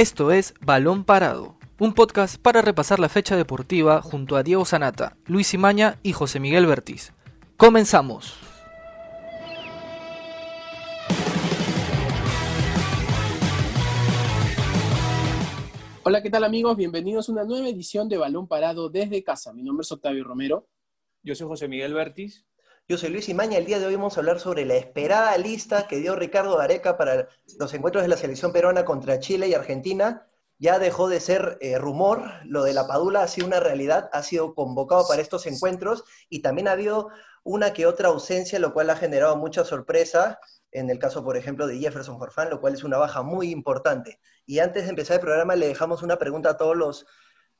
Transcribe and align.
Esto 0.00 0.32
es 0.32 0.54
Balón 0.62 1.04
Parado, 1.04 1.58
un 1.78 1.92
podcast 1.92 2.40
para 2.40 2.62
repasar 2.62 2.98
la 2.98 3.10
fecha 3.10 3.36
deportiva 3.36 4.00
junto 4.00 4.36
a 4.36 4.42
Diego 4.42 4.64
Sanata, 4.64 5.18
Luis 5.26 5.52
Imaña 5.52 5.98
y 6.02 6.14
José 6.14 6.40
Miguel 6.40 6.64
Bertiz. 6.64 7.12
Comenzamos. 7.58 8.38
Hola, 16.02 16.22
¿qué 16.22 16.30
tal 16.30 16.44
amigos? 16.44 16.78
Bienvenidos 16.78 17.28
a 17.28 17.32
una 17.32 17.44
nueva 17.44 17.68
edición 17.68 18.08
de 18.08 18.16
Balón 18.16 18.48
Parado 18.48 18.88
desde 18.88 19.22
casa. 19.22 19.52
Mi 19.52 19.62
nombre 19.62 19.82
es 19.82 19.92
Octavio 19.92 20.24
Romero. 20.24 20.66
Yo 21.22 21.34
soy 21.34 21.46
José 21.46 21.68
Miguel 21.68 21.92
Bertis. 21.92 22.46
Yo 22.90 22.98
soy 22.98 23.10
Luis 23.10 23.28
Imaña. 23.28 23.56
El 23.56 23.66
día 23.66 23.78
de 23.78 23.86
hoy 23.86 23.94
vamos 23.94 24.16
a 24.16 24.20
hablar 24.20 24.40
sobre 24.40 24.64
la 24.64 24.74
esperada 24.74 25.38
lista 25.38 25.86
que 25.86 25.98
dio 25.98 26.16
Ricardo 26.16 26.56
Gareca 26.56 26.96
para 26.96 27.28
los 27.56 27.72
encuentros 27.72 28.02
de 28.02 28.08
la 28.08 28.16
selección 28.16 28.52
peruana 28.52 28.84
contra 28.84 29.20
Chile 29.20 29.46
y 29.46 29.54
Argentina. 29.54 30.26
Ya 30.58 30.80
dejó 30.80 31.08
de 31.08 31.20
ser 31.20 31.56
eh, 31.60 31.78
rumor, 31.78 32.24
lo 32.46 32.64
de 32.64 32.72
la 32.72 32.88
Padula 32.88 33.22
ha 33.22 33.28
sido 33.28 33.46
una 33.46 33.60
realidad, 33.60 34.10
ha 34.12 34.24
sido 34.24 34.56
convocado 34.56 35.06
para 35.06 35.22
estos 35.22 35.46
encuentros 35.46 36.02
y 36.28 36.42
también 36.42 36.66
ha 36.66 36.72
habido 36.72 37.10
una 37.44 37.72
que 37.72 37.86
otra 37.86 38.08
ausencia, 38.08 38.58
lo 38.58 38.72
cual 38.72 38.90
ha 38.90 38.96
generado 38.96 39.36
mucha 39.36 39.64
sorpresa 39.64 40.40
en 40.72 40.90
el 40.90 40.98
caso, 40.98 41.22
por 41.22 41.36
ejemplo, 41.36 41.68
de 41.68 41.78
Jefferson 41.78 42.18
Forfán, 42.18 42.50
lo 42.50 42.60
cual 42.60 42.74
es 42.74 42.82
una 42.82 42.98
baja 42.98 43.22
muy 43.22 43.52
importante. 43.52 44.18
Y 44.46 44.58
antes 44.58 44.82
de 44.82 44.90
empezar 44.90 45.14
el 45.14 45.20
programa, 45.20 45.54
le 45.54 45.68
dejamos 45.68 46.02
una 46.02 46.18
pregunta 46.18 46.50
a 46.50 46.56
todos 46.56 46.76
los 46.76 47.06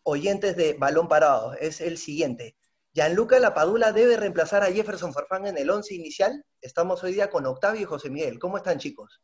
oyentes 0.02 0.56
de 0.56 0.74
Balón 0.74 1.06
Parado. 1.06 1.52
Es 1.52 1.80
el 1.80 1.98
siguiente. 1.98 2.56
¿Gianluca 2.92 3.38
Lapadula 3.38 3.92
debe 3.92 4.16
reemplazar 4.16 4.64
a 4.64 4.72
Jefferson 4.72 5.12
Farfán 5.12 5.46
en 5.46 5.56
el 5.56 5.70
once 5.70 5.94
inicial? 5.94 6.44
Estamos 6.60 7.04
hoy 7.04 7.12
día 7.12 7.30
con 7.30 7.46
Octavio 7.46 7.82
y 7.82 7.84
José 7.84 8.10
Miguel. 8.10 8.40
¿Cómo 8.40 8.56
están, 8.56 8.78
chicos? 8.78 9.22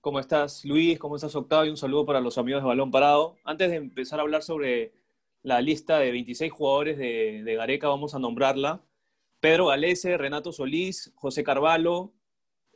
¿Cómo 0.00 0.18
estás, 0.18 0.64
Luis? 0.64 0.98
¿Cómo 0.98 1.14
estás, 1.14 1.36
Octavio? 1.36 1.70
Un 1.70 1.76
saludo 1.76 2.04
para 2.04 2.20
los 2.20 2.36
amigos 2.36 2.62
de 2.62 2.68
Balón 2.68 2.90
Parado. 2.90 3.36
Antes 3.44 3.70
de 3.70 3.76
empezar 3.76 4.18
a 4.18 4.22
hablar 4.22 4.42
sobre 4.42 4.92
la 5.42 5.60
lista 5.60 6.00
de 6.00 6.10
26 6.10 6.50
jugadores 6.50 6.98
de, 6.98 7.42
de 7.44 7.54
Gareca, 7.54 7.86
vamos 7.86 8.16
a 8.16 8.18
nombrarla. 8.18 8.82
Pedro 9.38 9.66
Galese, 9.66 10.18
Renato 10.18 10.50
Solís, 10.50 11.12
José 11.14 11.44
Carvalho, 11.44 12.12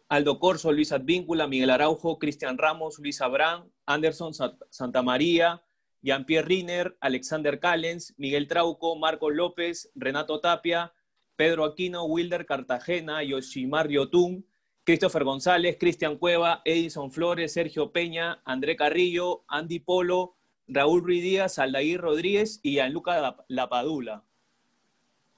Aldo 0.09 0.39
Corso, 0.39 0.71
Luis 0.71 0.93
Advíncula, 0.93 1.49
Miguel 1.49 1.71
Araujo, 1.71 2.21
Cristian 2.21 2.57
Ramos, 2.57 3.01
Luis 3.01 3.21
Abrán, 3.21 3.69
Anderson 3.85 4.33
Santamaría, 4.71 5.61
Jean-Pierre 6.03 6.47
Riner, 6.47 6.97
Alexander 7.01 7.59
Callens, 7.59 8.15
Miguel 8.17 8.49
Trauco, 8.49 8.97
Marco 8.97 9.31
López, 9.31 9.91
Renato 9.95 10.41
Tapia, 10.41 10.93
Pedro 11.37 11.65
Aquino, 11.65 12.05
Wilder 12.05 12.47
Cartagena, 12.47 13.23
Yoshimar 13.23 13.89
Yotun, 13.89 14.47
Christopher 14.85 15.25
González, 15.25 15.77
Cristian 15.79 16.17
Cueva, 16.17 16.63
Edison 16.65 17.13
Flores, 17.13 17.53
Sergio 17.53 17.93
Peña, 17.93 18.41
André 18.45 18.75
Carrillo, 18.75 19.45
Andy 19.47 19.81
Polo, 19.81 20.37
Raúl 20.67 21.03
Ruiz 21.03 21.23
Díaz, 21.23 21.59
Aldair 21.59 22.01
Rodríguez 22.01 22.61
y 22.63 22.73
Gianluca 22.73 23.37
Lapadula. 23.49 24.25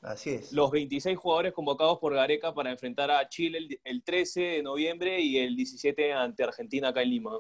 Así 0.03 0.31
es. 0.31 0.53
Los 0.53 0.71
26 0.71 1.19
jugadores 1.19 1.53
convocados 1.53 1.99
por 1.99 2.15
Gareca 2.15 2.55
para 2.55 2.71
enfrentar 2.71 3.11
a 3.11 3.29
Chile 3.29 3.81
el, 3.85 4.03
13 4.03 4.41
de 4.41 4.63
noviembre 4.63 5.21
y 5.21 5.39
el 5.39 5.55
17 5.55 6.13
ante 6.13 6.43
Argentina 6.43 6.89
acá 6.89 7.03
en 7.03 7.11
Lima. 7.11 7.33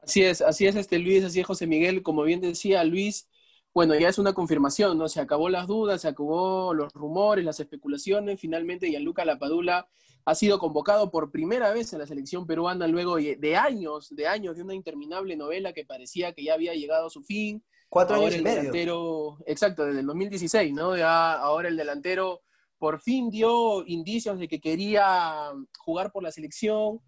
Así 0.00 0.22
es, 0.22 0.40
así 0.40 0.66
es 0.66 0.76
este 0.76 0.98
Luis, 0.98 1.24
así 1.24 1.40
es 1.40 1.46
José 1.46 1.66
Miguel, 1.66 2.02
como 2.02 2.22
bien 2.22 2.40
decía 2.40 2.82
Luis, 2.84 3.28
bueno, 3.74 3.94
ya 3.94 4.08
es 4.08 4.18
una 4.18 4.32
confirmación, 4.32 4.96
¿no? 4.96 5.08
Se 5.08 5.20
acabó 5.20 5.48
las 5.48 5.66
dudas, 5.66 6.00
se 6.02 6.08
acabó 6.08 6.72
los 6.74 6.92
rumores, 6.92 7.44
las 7.44 7.60
especulaciones, 7.60 8.40
finalmente 8.40 8.88
Gianluca 8.88 9.24
Lapadula 9.24 9.88
ha 10.24 10.34
sido 10.34 10.58
convocado 10.58 11.10
por 11.10 11.30
primera 11.30 11.72
vez 11.72 11.92
en 11.92 12.00
la 12.00 12.06
selección 12.06 12.46
peruana 12.46 12.86
luego 12.86 13.16
de 13.16 13.56
años, 13.56 14.14
de 14.14 14.26
años 14.26 14.56
de 14.56 14.62
una 14.62 14.74
interminable 14.74 15.36
novela 15.36 15.72
que 15.72 15.84
parecía 15.84 16.32
que 16.32 16.44
ya 16.44 16.54
había 16.54 16.74
llegado 16.74 17.06
a 17.06 17.10
su 17.10 17.22
fin, 17.22 17.64
Cuatro 17.88 18.16
ahora 18.16 18.28
años 18.28 18.34
el 18.34 18.40
y 18.40 18.44
medio. 18.44 18.56
delantero, 18.56 19.38
exacto, 19.46 19.84
desde 19.84 20.00
el 20.00 20.06
2016, 20.06 20.72
¿no? 20.74 20.96
Ya 20.96 21.32
ahora 21.32 21.68
el 21.68 21.76
delantero 21.76 22.42
por 22.78 23.00
fin 23.00 23.30
dio 23.30 23.84
indicios 23.86 24.38
de 24.38 24.48
que 24.48 24.60
quería 24.60 25.52
jugar 25.78 26.12
por 26.12 26.22
la 26.22 26.30
selección, 26.30 27.00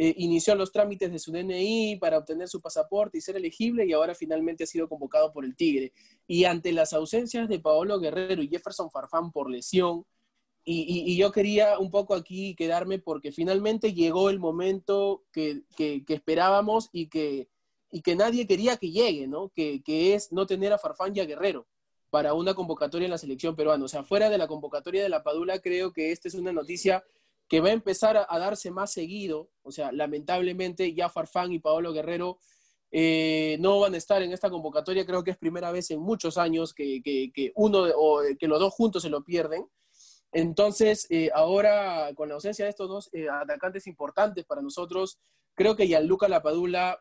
eh, 0.00 0.14
inició 0.18 0.54
los 0.54 0.70
trámites 0.70 1.10
de 1.10 1.18
su 1.18 1.32
DNI 1.32 1.96
para 1.96 2.18
obtener 2.18 2.48
su 2.48 2.60
pasaporte 2.60 3.18
y 3.18 3.20
ser 3.20 3.34
elegible 3.34 3.84
y 3.84 3.92
ahora 3.92 4.14
finalmente 4.14 4.62
ha 4.62 4.66
sido 4.68 4.88
convocado 4.88 5.32
por 5.32 5.44
el 5.44 5.56
Tigre. 5.56 5.92
Y 6.28 6.44
ante 6.44 6.70
las 6.70 6.92
ausencias 6.92 7.48
de 7.48 7.58
Paolo 7.58 7.98
Guerrero 7.98 8.40
y 8.40 8.48
Jefferson 8.48 8.92
Farfán 8.92 9.32
por 9.32 9.50
lesión, 9.50 10.06
y, 10.64 10.84
y, 11.10 11.16
yo 11.16 11.32
quería 11.32 11.78
un 11.78 11.90
poco 11.90 12.14
aquí 12.14 12.54
quedarme 12.54 12.98
porque 13.00 13.32
finalmente 13.32 13.92
llegó 13.94 14.30
el 14.30 14.38
momento 14.38 15.24
que, 15.32 15.62
que, 15.76 16.04
que 16.04 16.14
esperábamos 16.14 16.90
y 16.92 17.08
que 17.08 17.48
y 17.90 18.02
que 18.02 18.14
nadie 18.14 18.46
quería 18.46 18.76
que 18.76 18.90
llegue, 18.90 19.26
¿no? 19.26 19.48
Que, 19.48 19.82
que, 19.82 20.14
es 20.14 20.30
no 20.30 20.46
tener 20.46 20.72
a 20.72 20.78
Farfán 20.78 21.16
y 21.16 21.20
a 21.20 21.24
Guerrero 21.24 21.66
para 22.10 22.34
una 22.34 22.54
convocatoria 22.54 23.06
en 23.06 23.12
la 23.12 23.18
selección 23.18 23.56
peruana. 23.56 23.84
O 23.84 23.88
sea, 23.88 24.04
fuera 24.04 24.30
de 24.30 24.38
la 24.38 24.46
convocatoria 24.46 25.02
de 25.02 25.08
la 25.08 25.22
Padula, 25.22 25.58
creo 25.58 25.92
que 25.92 26.12
esta 26.12 26.28
es 26.28 26.34
una 26.34 26.52
noticia 26.52 27.02
que 27.48 27.60
va 27.60 27.68
a 27.68 27.72
empezar 27.72 28.26
a, 28.28 28.38
darse 28.38 28.70
más 28.70 28.92
seguido. 28.92 29.50
O 29.62 29.72
sea, 29.72 29.90
lamentablemente 29.90 30.94
ya 30.94 31.08
Farfán 31.08 31.52
y 31.52 31.58
Paolo 31.58 31.92
Guerrero 31.92 32.38
eh, 32.90 33.56
no 33.60 33.80
van 33.80 33.94
a 33.94 33.96
estar 33.96 34.22
en 34.22 34.32
esta 34.32 34.50
convocatoria. 34.50 35.06
Creo 35.06 35.24
que 35.24 35.30
es 35.30 35.38
primera 35.38 35.72
vez 35.72 35.90
en 35.90 36.00
muchos 36.00 36.36
años 36.36 36.74
que, 36.74 37.00
que, 37.02 37.52
uno 37.54 37.86
o 37.96 38.20
que 38.38 38.48
los 38.48 38.60
dos 38.60 38.74
juntos 38.74 39.02
se 39.02 39.08
lo 39.08 39.24
pierden. 39.24 39.66
Entonces, 40.30 41.06
eh, 41.08 41.30
ahora 41.34 42.12
con 42.14 42.28
la 42.28 42.34
ausencia 42.34 42.66
de 42.66 42.70
estos 42.70 42.88
dos 42.88 43.08
eh, 43.14 43.28
atacantes 43.30 43.86
importantes 43.86 44.44
para 44.44 44.60
nosotros, 44.60 45.18
creo 45.54 45.74
que 45.74 45.86
Gianluca 45.86 46.28
Lapadula 46.28 47.00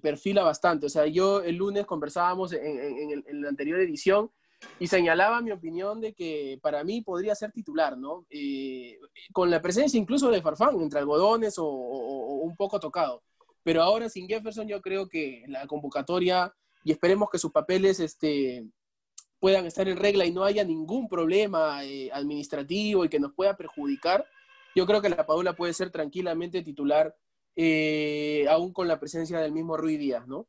perfila 0.00 0.42
bastante. 0.42 0.86
O 0.86 0.88
sea, 0.88 1.06
yo 1.06 1.42
el 1.42 1.56
lunes 1.56 1.84
conversábamos 1.84 2.50
en, 2.54 3.42
la 3.42 3.50
anterior 3.50 3.78
edición 3.78 4.30
y 4.78 4.86
señalaba 4.86 5.40
mi 5.40 5.52
opinión 5.52 6.00
de 6.00 6.14
que 6.14 6.58
para 6.62 6.84
mí 6.84 7.00
podría 7.00 7.34
ser 7.34 7.52
titular, 7.52 7.96
¿no? 7.96 8.26
Eh, 8.30 8.98
con 9.32 9.50
la 9.50 9.62
presencia 9.62 9.98
incluso 9.98 10.30
de 10.30 10.42
Farfán, 10.42 10.80
entre 10.80 11.00
algodones 11.00 11.54
o, 11.58 11.66
un 11.66 12.56
poco 12.56 12.78
tocado. 12.78 13.22
Pero 13.62 13.82
ahora 13.82 14.08
sin 14.08 14.28
Jefferson 14.28 14.68
yo 14.68 14.80
creo 14.80 15.08
que 15.08 15.44
la 15.48 15.66
convocatoria, 15.66 16.52
y 16.84 16.92
esperemos 16.92 17.28
que 17.30 17.38
sus 17.38 17.52
papeles 17.52 18.00
este, 18.00 18.66
puedan 19.40 19.66
estar 19.66 19.88
en 19.88 19.96
regla 19.96 20.24
y 20.24 20.32
no 20.32 20.44
haya 20.44 20.64
ningún 20.64 21.08
problema 21.08 21.84
eh, 21.84 22.10
administrativo 22.12 23.04
y 23.04 23.08
que 23.08 23.20
nos 23.20 23.32
pueda 23.32 23.56
perjudicar, 23.56 24.26
yo 24.74 24.86
creo 24.86 25.00
que 25.00 25.08
la 25.08 25.26
Padula 25.26 25.54
puede 25.54 25.72
ser 25.72 25.90
tranquilamente 25.90 26.62
titular 26.62 27.14
eh, 27.56 28.46
aún 28.50 28.72
con 28.74 28.86
la 28.86 29.00
presencia 29.00 29.40
del 29.40 29.52
mismo 29.52 29.78
Rui 29.78 29.96
Díaz, 29.96 30.26
¿no? 30.26 30.46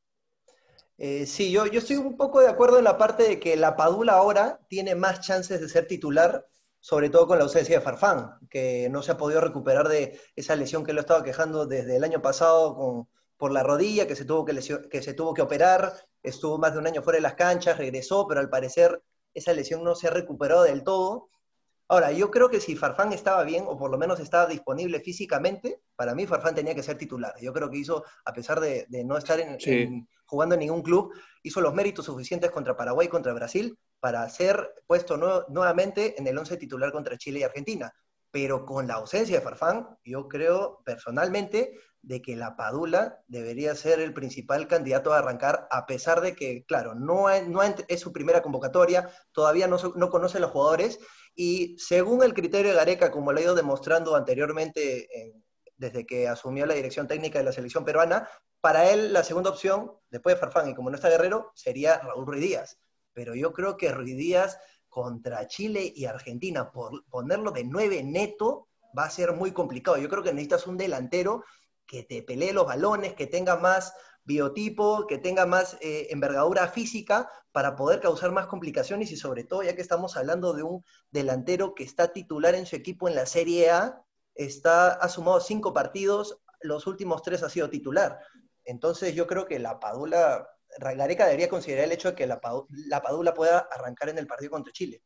Eh, 0.97 1.25
sí, 1.27 1.51
yo, 1.51 1.65
yo 1.67 1.79
estoy 1.79 1.97
un 1.97 2.17
poco 2.17 2.39
de 2.41 2.47
acuerdo 2.47 2.79
en 2.79 2.83
la 2.83 2.97
parte 2.97 3.23
de 3.23 3.39
que 3.39 3.55
la 3.55 3.75
Padula 3.75 4.13
ahora 4.13 4.59
tiene 4.67 4.95
más 4.95 5.21
chances 5.21 5.61
de 5.61 5.69
ser 5.69 5.87
titular, 5.87 6.47
sobre 6.79 7.09
todo 7.09 7.27
con 7.27 7.37
la 7.37 7.43
ausencia 7.43 7.77
de 7.77 7.83
Farfán, 7.83 8.39
que 8.49 8.89
no 8.89 9.03
se 9.03 9.11
ha 9.11 9.17
podido 9.17 9.41
recuperar 9.41 9.87
de 9.89 10.19
esa 10.35 10.55
lesión 10.55 10.83
que 10.83 10.93
lo 10.93 11.01
estaba 11.01 11.23
quejando 11.23 11.67
desde 11.67 11.97
el 11.97 12.03
año 12.03 12.21
pasado 12.21 12.75
con, 12.75 13.07
por 13.37 13.51
la 13.51 13.63
rodilla, 13.63 14.07
que 14.07 14.15
se, 14.15 14.25
tuvo 14.25 14.45
que, 14.45 14.55
que 14.89 15.01
se 15.01 15.13
tuvo 15.13 15.33
que 15.33 15.41
operar, 15.43 15.93
estuvo 16.23 16.57
más 16.57 16.73
de 16.73 16.79
un 16.79 16.87
año 16.87 17.03
fuera 17.03 17.17
de 17.17 17.21
las 17.21 17.35
canchas, 17.35 17.77
regresó, 17.77 18.27
pero 18.27 18.39
al 18.39 18.49
parecer 18.49 19.01
esa 19.33 19.53
lesión 19.53 19.83
no 19.83 19.93
se 19.95 20.07
ha 20.07 20.11
recuperado 20.11 20.63
del 20.63 20.83
todo. 20.83 21.29
Ahora, 21.89 22.11
yo 22.11 22.29
creo 22.29 22.49
que 22.49 22.59
si 22.59 22.75
Farfán 22.75 23.13
estaba 23.13 23.43
bien, 23.43 23.63
o 23.67 23.77
por 23.77 23.89
lo 23.89 23.97
menos 23.97 24.19
estaba 24.19 24.45
disponible 24.45 24.99
físicamente, 24.99 25.81
para 25.95 26.13
mí 26.13 26.27
Farfán 26.27 26.53
tenía 26.53 26.75
que 26.75 26.83
ser 26.83 26.97
titular. 26.97 27.33
Yo 27.41 27.53
creo 27.53 27.69
que 27.69 27.77
hizo, 27.77 28.03
a 28.25 28.33
pesar 28.33 28.59
de, 28.59 28.85
de 28.89 29.05
no 29.05 29.17
estar 29.17 29.39
en, 29.39 29.59
sí. 29.59 29.71
en, 29.71 30.09
jugando 30.25 30.55
en 30.55 30.59
ningún 30.59 30.81
club, 30.81 31.13
hizo 31.43 31.61
los 31.61 31.73
méritos 31.73 32.05
suficientes 32.05 32.51
contra 32.51 32.75
Paraguay, 32.75 33.07
contra 33.07 33.33
Brasil, 33.33 33.77
para 33.99 34.27
ser 34.29 34.73
puesto 34.85 35.17
no, 35.17 35.45
nuevamente 35.47 36.19
en 36.19 36.27
el 36.27 36.37
once 36.37 36.57
titular 36.57 36.91
contra 36.91 37.17
Chile 37.17 37.39
y 37.39 37.43
Argentina. 37.43 37.93
Pero 38.31 38.65
con 38.65 38.87
la 38.87 38.95
ausencia 38.95 39.37
de 39.37 39.41
Farfán, 39.41 39.87
yo 40.03 40.27
creo 40.27 40.81
personalmente 40.83 41.79
de 42.01 42.21
que 42.21 42.35
la 42.35 42.55
Padula 42.55 43.21
debería 43.27 43.73
ser 43.75 43.99
el 43.99 44.13
principal 44.13 44.67
candidato 44.67 45.13
a 45.13 45.19
arrancar, 45.19 45.67
a 45.71 45.85
pesar 45.85 46.21
de 46.21 46.35
que, 46.35 46.63
claro, 46.65 46.93
no, 46.93 47.29
es, 47.29 47.47
no 47.47 47.61
es 47.63 47.99
su 47.99 48.11
primera 48.11 48.41
convocatoria, 48.41 49.09
todavía 49.31 49.67
no, 49.67 49.77
no 49.95 50.09
conoce 50.09 50.37
a 50.37 50.41
los 50.41 50.51
jugadores, 50.51 50.99
y 51.37 51.77
según 51.77 52.23
el 52.23 52.33
criterio 52.33 52.71
de 52.71 52.77
Gareca, 52.77 53.11
como 53.11 53.31
lo 53.31 53.37
ha 53.37 53.43
ido 53.43 53.55
demostrando 53.55 54.15
anteriormente 54.15 55.07
en, 55.21 55.45
desde 55.77 56.05
que 56.05 56.27
asumió 56.27 56.65
la 56.65 56.73
dirección 56.73 57.07
técnica 57.07 57.37
de 57.37 57.45
la 57.45 57.51
selección 57.51 57.85
peruana, 57.85 58.27
para 58.59 58.89
él 58.91 59.13
la 59.13 59.23
segunda 59.23 59.51
opción, 59.51 59.91
después 60.09 60.35
de 60.35 60.39
Farfán 60.39 60.69
y 60.69 60.75
como 60.75 60.89
no 60.89 60.95
está 60.95 61.09
Guerrero, 61.09 61.51
sería 61.53 61.99
Raúl 61.99 62.25
Ruiz 62.25 62.41
Díaz. 62.41 62.79
Pero 63.13 63.35
yo 63.35 63.53
creo 63.53 63.77
que 63.77 63.91
Ruiz 63.91 64.17
Díaz 64.17 64.57
contra 64.89 65.47
Chile 65.47 65.93
y 65.95 66.05
Argentina, 66.05 66.71
por 66.71 67.05
ponerlo 67.05 67.51
de 67.51 67.63
nueve 67.63 68.01
neto, 68.03 68.67
va 68.97 69.05
a 69.05 69.11
ser 69.11 69.33
muy 69.33 69.51
complicado. 69.51 69.97
Yo 69.97 70.09
creo 70.09 70.23
que 70.23 70.33
necesitas 70.33 70.65
un 70.65 70.75
delantero 70.75 71.43
que 71.85 72.01
te 72.01 72.23
pelee 72.23 72.51
los 72.51 72.65
balones, 72.65 73.13
que 73.13 73.27
tenga 73.27 73.57
más 73.57 73.93
biotipo, 74.27 75.07
que 75.07 75.17
tenga 75.17 75.45
más 75.45 75.77
eh, 75.79 76.07
envergadura 76.09 76.67
física 76.67 77.31
para 77.53 77.77
poder 77.77 78.01
causar 78.01 78.31
más 78.31 78.47
complicaciones 78.47 79.09
y 79.11 79.15
sobre 79.15 79.45
todo, 79.45 79.63
ya 79.63 79.73
que 79.73 79.81
estamos 79.81 80.17
hablando 80.17 80.53
de 80.53 80.63
un 80.63 80.83
delantero 81.11 81.73
que 81.73 81.85
está 81.85 82.11
titular 82.11 82.53
en 82.53 82.65
su 82.65 82.75
equipo 82.75 83.07
en 83.07 83.15
la 83.15 83.25
Serie 83.25 83.69
A, 83.69 84.03
está, 84.35 84.91
ha 84.91 85.07
sumado 85.07 85.39
cinco 85.39 85.73
partidos, 85.73 86.39
los 86.59 86.87
últimos 86.87 87.23
tres 87.23 87.41
ha 87.41 87.49
sido 87.49 87.69
titular. 87.69 88.19
Entonces 88.65 89.15
yo 89.15 89.27
creo 89.27 89.45
que 89.45 89.59
la 89.59 89.79
Padula, 89.79 90.45
Gareca 90.77 91.25
debería 91.25 91.47
considerar 91.47 91.85
el 91.85 91.93
hecho 91.93 92.09
de 92.09 92.15
que 92.15 92.27
la, 92.27 92.41
la 92.69 93.01
Padula 93.01 93.33
pueda 93.33 93.59
arrancar 93.71 94.09
en 94.09 94.17
el 94.17 94.27
partido 94.27 94.51
contra 94.51 94.73
Chile. 94.73 95.01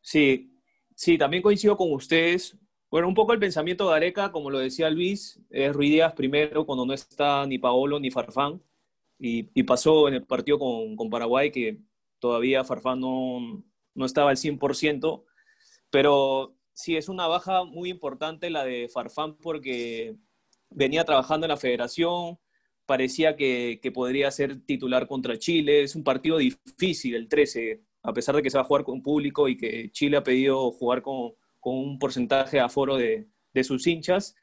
Sí, 0.00 0.58
sí, 0.94 1.18
también 1.18 1.42
coincido 1.42 1.76
con 1.76 1.92
ustedes. 1.92 2.56
Bueno, 2.90 3.08
un 3.08 3.14
poco 3.14 3.32
el 3.32 3.40
pensamiento 3.40 3.86
de 3.86 3.90
Gareca, 3.90 4.30
como 4.30 4.50
lo 4.50 4.58
decía 4.58 4.90
Luis, 4.90 5.40
es 5.50 5.72
Ruidías 5.72 6.12
primero 6.14 6.64
cuando 6.66 6.86
no 6.86 6.92
está 6.92 7.44
ni 7.46 7.58
Paolo 7.58 7.98
ni 7.98 8.10
Farfán. 8.10 8.60
Y, 9.18 9.44
pasó 9.64 10.08
en 10.08 10.14
el 10.14 10.24
partido 10.26 10.58
con, 10.58 11.10
Paraguay 11.10 11.50
que 11.50 11.80
todavía 12.18 12.64
Farfán 12.64 13.00
no, 13.00 13.64
no 13.94 14.04
estaba 14.04 14.30
al 14.30 14.36
100%. 14.36 15.24
Pero 15.90 16.56
sí, 16.74 16.96
es 16.96 17.08
una 17.08 17.26
baja 17.26 17.64
muy 17.64 17.90
importante 17.90 18.50
la 18.50 18.64
de 18.64 18.88
Farfán 18.88 19.36
porque 19.38 20.16
venía 20.70 21.04
trabajando 21.04 21.46
en 21.46 21.50
la 21.50 21.56
federación, 21.56 22.38
parecía 22.86 23.36
que, 23.36 23.80
podría 23.94 24.30
ser 24.30 24.60
titular 24.64 25.08
contra 25.08 25.38
Chile. 25.38 25.82
Es 25.82 25.96
un 25.96 26.04
partido 26.04 26.38
difícil 26.38 27.14
el 27.14 27.28
13, 27.28 27.82
a 28.02 28.12
pesar 28.12 28.36
de 28.36 28.42
que 28.42 28.50
se 28.50 28.58
va 28.58 28.62
a 28.62 28.66
jugar 28.66 28.84
con 28.84 29.02
público 29.02 29.48
y 29.48 29.56
que 29.56 29.90
Chile 29.90 30.18
ha 30.18 30.22
pedido 30.22 30.70
jugar 30.72 31.02
con, 31.02 31.32
un 31.74 31.98
porcentaje 31.98 32.58
de 32.58 32.62
aforo 32.62 32.96
de, 32.96 33.26
de 33.52 33.64
sus 33.64 33.86
hinchas. 33.86 34.34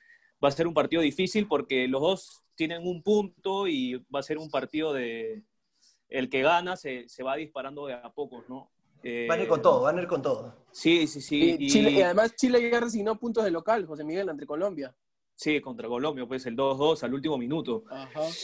Va 0.44 0.50
a 0.50 0.52
ser 0.52 0.68
un 0.68 0.74
partido 0.74 1.02
difícil 1.02 1.48
porque 1.48 1.88
los 1.88 2.02
dos 2.02 2.44
tienen 2.56 2.86
un 2.86 3.02
punto 3.02 3.68
y 3.68 3.96
va 4.14 4.20
a 4.20 4.24
ser 4.24 4.38
un 4.38 4.50
partido 4.50 4.94
de... 4.94 5.44
El 6.10 6.30
que 6.30 6.42
gana 6.42 6.76
se, 6.76 7.10
se 7.10 7.24
va 7.24 7.36
disparando 7.36 7.88
de 7.88 7.94
a 7.94 8.12
pocos, 8.14 8.48
¿no? 8.48 8.70
van 9.28 9.40
a 9.40 9.44
ir 9.44 9.50
con 9.50 9.62
todo, 9.62 9.82
van 9.82 9.98
a 9.98 10.02
ir 10.02 10.08
con 10.08 10.22
todo. 10.22 10.56
Sí, 10.72 11.08
sí, 11.08 11.22
sí. 11.22 11.58
Y, 11.60 11.70
Chile, 11.70 11.92
y 11.92 12.02
además 12.02 12.36
Chile 12.36 12.70
ya 12.72 12.80
resignó 12.80 13.20
puntos 13.20 13.44
de 13.44 13.52
local, 13.52 13.86
José 13.86 14.04
Miguel, 14.04 14.30
entre 14.30 14.46
Colombia. 14.46 14.96
Sí, 15.36 15.60
contra 15.62 15.88
Colombia, 15.88 16.26
pues 16.26 16.46
el 16.46 16.56
2-2 16.56 17.04
al 17.04 17.14
último 17.14 17.38
minuto. 17.38 17.84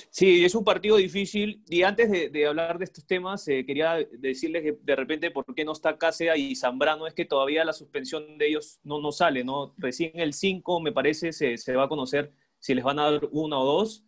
Sí, 0.10 0.44
es 0.44 0.56
un 0.56 0.64
partido 0.64 0.98
difícil. 0.98 1.64
Y 1.68 1.84
antes 1.84 2.10
de, 2.10 2.48
hablar 2.48 2.78
de 2.78 2.86
estos 2.86 3.06
temas, 3.06 3.48
eh, 3.48 3.66
quería 3.66 3.96
decirles 4.18 4.64
que 4.64 4.78
de 4.82 4.96
repente 4.96 5.32
por 5.32 5.46
qué 5.56 5.64
no 5.64 5.72
está 5.72 5.98
Cáceres 5.98 6.40
y 6.40 6.56
Zambrano, 6.56 7.08
es 7.08 7.14
que 7.14 7.26
todavía 7.26 7.64
la 7.64 7.74
suspensión 7.74 8.38
de 8.38 8.48
ellos 8.48 8.80
no, 8.84 9.00
no 9.00 9.12
sale, 9.12 9.44
¿no? 9.44 9.74
Recién 9.78 10.20
el 10.20 10.34
5, 10.34 10.80
me 10.82 10.92
parece, 10.92 11.32
se, 11.32 11.58
se 11.58 11.76
va 11.76 11.86
a 11.86 11.90
conocer 11.90 12.34
si 12.58 12.74
les 12.74 12.84
van 12.84 13.00
a 13.00 13.12
dar 13.12 13.30
una 13.32 13.60
o 13.60 13.66
dos 13.66 14.04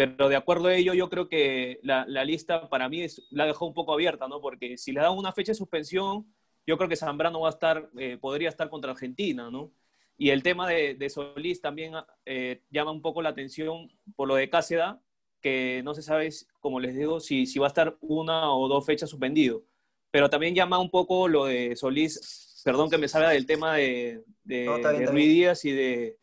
pero 0.00 0.30
de 0.30 0.36
acuerdo 0.36 0.68
a 0.68 0.74
ello, 0.74 0.94
yo 0.94 1.10
creo 1.10 1.28
que 1.28 1.78
la, 1.82 2.06
lista 2.24 2.70
para 2.70 2.88
mí 2.88 3.04
la 3.30 3.44
dejó 3.44 3.66
un 3.66 3.74
poco 3.74 3.92
abierta, 3.92 4.28
¿no? 4.28 4.40
Porque 4.40 4.78
si 4.78 4.92
le 4.92 5.00
dan 5.00 5.12
una 5.12 5.30
fecha 5.32 5.52
de 5.52 5.56
suspensión, 5.56 6.32
yo 6.66 6.78
creo 6.78 6.88
que 6.88 6.96
Zambrano 6.96 7.40
va 7.40 7.48
a 7.48 7.52
estar, 7.52 7.90
eh, 7.98 8.16
podría 8.16 8.48
estar 8.48 8.70
contra 8.70 8.92
Argentina, 8.92 9.50
¿no? 9.50 9.72
Y 10.20 10.28
el 10.28 10.42
tema 10.42 10.68
de, 10.68 11.08
Solís 11.08 11.62
también 11.62 11.94
eh, 12.26 12.60
llama 12.68 12.90
un 12.90 13.00
poco 13.00 13.22
la 13.22 13.30
atención 13.30 13.90
por 14.14 14.28
lo 14.28 14.34
de 14.34 14.50
Cáceda, 14.50 15.00
que 15.40 15.80
no 15.82 15.94
se 15.94 16.02
sabe, 16.02 16.28
como 16.60 16.78
les 16.78 16.94
digo, 16.94 17.20
si, 17.20 17.46
si 17.46 17.58
va 17.58 17.68
a 17.68 17.68
estar 17.68 17.96
una 18.02 18.52
o 18.52 18.68
dos 18.68 18.84
fechas 18.84 19.08
suspendido. 19.08 19.64
Pero 20.10 20.28
también 20.28 20.54
llama 20.54 20.78
un 20.78 20.90
poco 20.90 21.26
lo 21.26 21.46
de 21.46 21.74
Solís, 21.74 22.60
perdón 22.62 22.90
que 22.90 22.98
me 22.98 23.08
salga 23.08 23.30
del 23.30 23.46
tema 23.46 23.76
de, 23.76 24.22
de, 24.44 25.06
Ruiz 25.10 25.28
Díaz 25.28 25.64
y 25.64 25.72
de, 25.72 26.18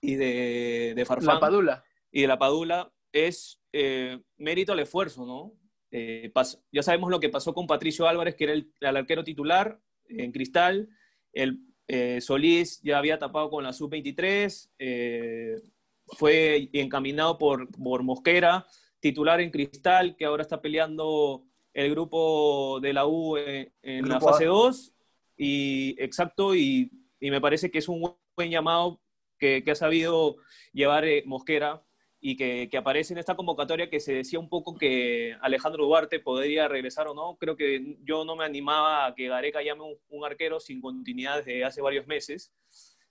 y 0.00 0.14
de, 0.14 0.94
de 0.96 1.04
Farfán. 1.04 1.34
La 1.34 1.40
Padula 1.40 1.84
y 2.10 2.22
de 2.22 2.28
la 2.28 2.38
Padula 2.38 2.90
es 3.12 3.60
eh, 3.74 4.18
mérito 4.38 4.72
al 4.72 4.80
esfuerzo, 4.80 5.26
¿no? 5.26 5.52
Eh, 5.90 6.32
ya 6.72 6.82
sabemos 6.82 7.10
lo 7.10 7.20
que 7.20 7.28
pasó 7.28 7.52
con 7.52 7.66
Patricio 7.66 8.08
Álvarez, 8.08 8.36
que 8.36 8.44
era 8.44 8.54
el, 8.54 8.96
arquero 8.96 9.22
titular 9.22 9.78
en 10.08 10.32
Cristal. 10.32 10.88
El 11.34 11.60
eh, 11.88 12.20
Solís 12.20 12.80
ya 12.82 12.98
había 12.98 13.18
tapado 13.18 13.50
con 13.50 13.64
la 13.64 13.72
sub-23. 13.72 15.62
fue 16.08 16.68
encaminado 16.72 17.38
por, 17.38 17.68
por 17.70 18.02
Mosquera, 18.02 18.66
titular 19.00 19.40
en 19.40 19.50
Cristal, 19.50 20.16
que 20.16 20.24
ahora 20.24 20.42
está 20.42 20.60
peleando 20.60 21.44
el 21.74 21.90
grupo 21.90 22.80
de 22.80 22.92
la 22.92 23.06
U 23.06 23.36
en, 23.36 24.08
la 24.08 24.20
fase 24.20 24.46
2. 24.46 24.92
Y 25.36 25.96
exacto, 25.98 26.54
y, 26.54 26.90
me 27.20 27.40
parece 27.40 27.70
que 27.70 27.78
es 27.78 27.88
un 27.88 28.14
buen 28.36 28.50
llamado 28.50 29.00
que, 29.38 29.64
que 29.64 29.70
ha 29.72 29.74
sabido 29.74 30.36
llevar 30.72 31.04
Mosquera 31.24 31.85
y 32.20 32.36
que, 32.36 32.68
aparece 32.76 33.12
en 33.12 33.18
esta 33.18 33.36
convocatoria 33.36 33.90
que 33.90 34.00
se 34.00 34.14
decía 34.14 34.38
un 34.38 34.48
poco 34.48 34.74
que 34.74 35.36
Alejandro 35.40 35.84
Duarte 35.84 36.20
podría 36.20 36.68
regresar 36.68 37.08
o 37.08 37.14
no. 37.14 37.36
Creo 37.36 37.56
que 37.56 37.98
yo 38.02 38.24
no 38.24 38.36
me 38.36 38.44
animaba 38.44 39.06
a 39.06 39.14
que 39.14 39.28
Gareca 39.28 39.62
llame 39.62 39.96
un, 40.08 40.24
arquero 40.24 40.58
sin 40.58 40.80
continuidad 40.80 41.38
desde 41.38 41.64
hace 41.64 41.82
varios 41.82 42.06
meses. 42.06 42.52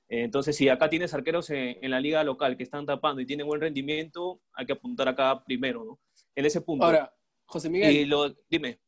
Entonces, 0.07 0.56
si 0.56 0.69
acá 0.69 0.90
tienes 0.90 1.13
arqueros 1.13 1.50
en, 1.50 1.90
la 1.90 2.00
liga 2.00 2.24
local 2.24 2.57
que 2.57 2.63
están 2.63 2.86
tapando 2.86 3.22
y 3.22 3.25
tienen 3.25 3.48
buen 3.48 3.62
rendimiento, 3.62 4.42
hay 4.54 4.66
que 4.66 4.74
apuntar 4.74 5.07
acá 5.07 5.44
primero, 5.44 5.84
¿no? 5.84 6.00
En 6.36 6.46
ese 6.46 6.62
punto. 6.62 6.86
Ahora, 6.86 7.13
José 7.46 7.69
Miguel. 7.69 7.96
Y 7.96 8.06
lo, 8.06 8.36
dime. 8.50 8.80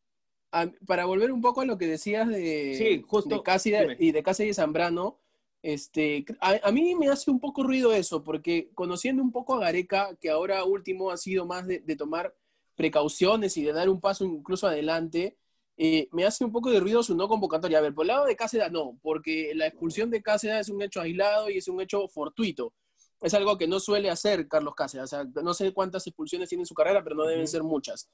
para 0.86 1.06
volver 1.06 1.31
un 1.31 1.42
poco 1.42 1.62
a 1.62 1.66
lo 1.66 1.78
que 1.78 1.88
decías 1.88 2.28
de, 2.28 2.75
sí, 2.75 3.04
justo, 3.08 3.36
de 3.36 3.44
Casi 3.44 3.74
y 4.00 4.12
de 4.12 4.24
Casi 4.24 4.44
y 4.44 4.54
Zambrano, 4.54 5.22
este, 5.62 6.25
a, 6.39 6.71
mí 6.71 6.95
me 6.95 7.09
hace 7.09 7.31
un 7.31 7.39
poco 7.39 7.63
ruido 7.63 7.92
eso, 7.92 8.24
porque 8.24 8.69
conociendo 8.74 9.24
un 9.24 9.31
poco 9.31 9.56
a 9.56 9.59
Gareca, 9.59 10.15
que 10.21 10.30
ahora 10.30 10.63
último 10.63 11.12
ha 11.12 11.18
sido 11.18 11.45
más 11.45 11.68
de, 11.68 11.80
tomar 11.98 12.36
precauciones 12.75 13.57
y 13.57 13.63
de 13.63 13.74
dar 13.74 13.89
un 13.89 14.00
paso 14.00 14.24
incluso 14.24 14.68
adelante, 14.68 15.38
eh, 15.77 16.07
me 16.12 16.25
hace 16.25 16.45
un 16.45 16.51
poco 16.51 16.71
de 16.71 16.80
ruido 16.80 17.04
su 17.04 17.15
no 17.15 17.27
convocatoria. 17.27 17.80
A 17.80 17.81
ver, 17.81 17.94
por 17.94 18.04
el 18.04 18.09
lado 18.09 18.25
de 18.25 18.36
Cáceres 18.36 18.71
no, 18.71 18.98
porque 19.01 19.54
la 19.56 19.68
expulsión 19.68 20.09
de 20.09 20.21
Cáceres 20.21 20.62
es 20.62 20.69
un 20.69 20.81
hecho 20.81 21.01
aislado 21.01 21.50
y 21.50 21.57
es 21.57 21.68
un 21.68 21.81
hecho 21.81 22.07
fortuito. 22.07 22.74
Es 23.21 23.33
algo 23.33 23.57
que 23.57 23.68
no 23.68 23.80
suele 23.80 24.09
hacer 24.09 24.48
Carlos 24.48 24.75
Cáceres. 24.75 25.06
O 25.06 25.07
sea, 25.07 25.25
no 25.44 25.54
sé 25.54 25.74
cuántas 25.74 26.06
expulsiones 26.07 26.50
tiene 26.50 26.63
en 26.63 26.68
su 26.68 26.75
carrera, 26.75 27.04
pero 27.04 27.15
no 27.15 27.25
deben 27.25 27.48
ser 27.48 27.63
muchas. 27.63 28.09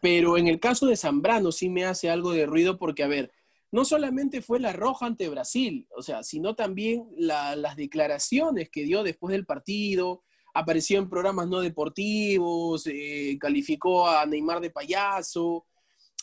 Pero 0.00 0.36
en 0.38 0.48
el 0.48 0.60
caso 0.60 0.86
de 0.86 0.96
Zambrano 0.96 1.52
sí 1.52 1.68
me 1.68 1.84
hace 1.84 2.10
algo 2.10 2.32
de 2.32 2.46
ruido 2.46 2.78
porque, 2.78 3.02
a 3.02 3.08
ver, 3.08 3.32
no 3.72 3.84
solamente 3.84 4.42
fue 4.42 4.58
la 4.58 4.72
roja 4.72 5.06
ante 5.06 5.28
Brasil, 5.28 5.86
o 5.96 6.02
sea, 6.02 6.22
sino 6.22 6.54
también 6.54 7.06
las 7.16 7.76
declaraciones 7.76 8.68
que 8.70 8.82
dio 8.82 9.02
después 9.02 9.32
del 9.32 9.46
partido, 9.46 10.22
apareció 10.54 10.98
en 10.98 11.08
programas 11.08 11.48
no 11.48 11.60
deportivos, 11.60 12.86
eh, 12.86 13.36
calificó 13.40 14.08
a 14.08 14.26
Neymar 14.26 14.60
de 14.60 14.70
payaso. 14.70 15.66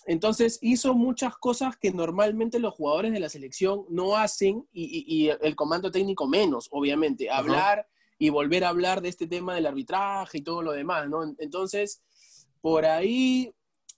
Entonces 0.05 0.59
hizo 0.61 0.93
muchas 0.93 1.37
cosas 1.37 1.75
que 1.77 1.91
normalmente 1.91 2.59
los 2.59 2.73
jugadores 2.73 3.11
de 3.11 3.19
la 3.19 3.29
selección 3.29 3.85
no 3.89 4.15
hacen 4.15 4.67
y, 4.71 5.29
el 5.41 5.55
comando 5.55 5.91
técnico 5.91 6.27
menos, 6.27 6.67
obviamente. 6.71 7.29
Hablar 7.29 7.87
y 8.17 8.29
volver 8.29 8.63
a 8.63 8.69
hablar 8.69 9.01
de 9.01 9.09
este 9.09 9.27
tema 9.27 9.55
del 9.55 9.65
arbitraje 9.65 10.39
y 10.39 10.43
todo 10.43 10.61
lo 10.61 10.71
demás, 10.71 11.09
¿no? 11.09 11.35
Entonces, 11.39 12.01
por 12.61 12.85
ahí 12.85 13.53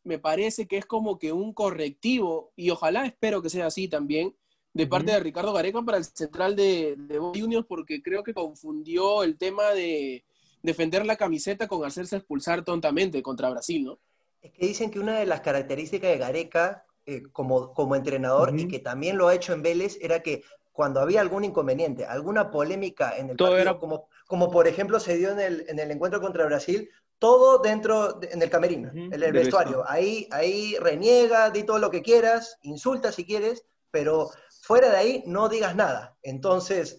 me 0.10 0.18
parece 0.18 0.68
que 0.68 0.78
es 0.78 0.88
como 0.88 1.20
que 1.20 1.32
un 1.32 1.54
correctivo, 1.54 2.52
y 2.56 2.72
ojalá 2.72 3.06
espero 3.06 3.44
que 3.44 3.52
sea 3.52 3.68
así 3.68 3.88
también, 3.88 4.36
de 4.74 4.88
parte 4.88 5.12
de 5.12 5.20
Ricardo 5.20 5.54
Gareca 5.54 5.84
para 5.84 6.00
el 6.00 6.06
central 6.06 6.56
de, 6.56 6.96
de 6.98 7.20
Juniors, 7.20 7.68
porque 7.68 8.02
creo 8.02 8.24
que 8.24 8.34
confundió 8.34 9.22
el 9.22 9.38
tema 9.38 9.70
de 9.70 10.24
defender 10.64 11.06
la 11.06 11.16
camiseta 11.16 11.68
con 11.68 11.86
hacerse 11.86 12.16
expulsar 12.16 12.64
tontamente 12.64 13.22
contra 13.22 13.52
Brasil, 13.52 13.86
¿no? 13.86 14.00
Es 14.42 14.52
que 14.52 14.66
dicen 14.66 14.90
que 14.90 15.00
una 15.00 15.20
de 15.20 15.28
las 15.28 15.42
características 15.42 16.10
de 16.10 16.18
Gareca 16.18 16.86
eh, 17.06 17.22
como, 17.32 17.72
como 17.74 17.96
entrenador, 17.96 18.58
y 18.58 18.68
que 18.68 18.80
también 18.80 19.16
lo 19.16 19.28
ha 19.28 19.36
hecho 19.36 19.54
en 19.54 19.62
Vélez, 19.62 20.00
era 20.02 20.24
que 20.24 20.44
cuando 20.72 21.02
había 21.02 21.22
algún 21.22 21.44
inconveniente, 21.44 22.06
alguna 22.06 22.50
polémica 22.50 23.16
en 23.16 23.30
el 23.30 23.38
partido, 23.38 23.78
como, 23.78 24.08
como 24.26 24.50
por 24.50 24.68
ejemplo 24.68 25.00
se 25.00 25.18
dio 25.18 25.32
en 25.32 25.40
el, 25.40 25.66
en 25.68 25.78
el 25.78 25.92
encuentro 25.92 26.20
contra 26.20 26.46
Brasil, 26.46 26.90
todo 27.20 27.60
dentro, 27.60 28.20
en 28.22 28.42
el 28.42 28.50
camerino, 28.50 28.90
en 28.94 29.14
el 29.14 29.34
vestuario. 29.34 29.84
Ahí, 29.88 30.28
ahí 30.32 30.78
reniega, 30.80 31.50
di 31.50 31.64
todo 31.64 31.78
lo 31.78 31.92
que 31.92 32.02
quieras, 32.02 32.58
insulta 32.62 33.12
si 33.12 33.26
quieres, 33.26 33.66
pero 33.92 34.30
fuera 34.64 34.90
de 34.90 34.98
ahí 34.98 35.24
no 35.28 35.50
digas 35.50 35.76
nada. 35.76 36.18
Entonces, 36.24 36.98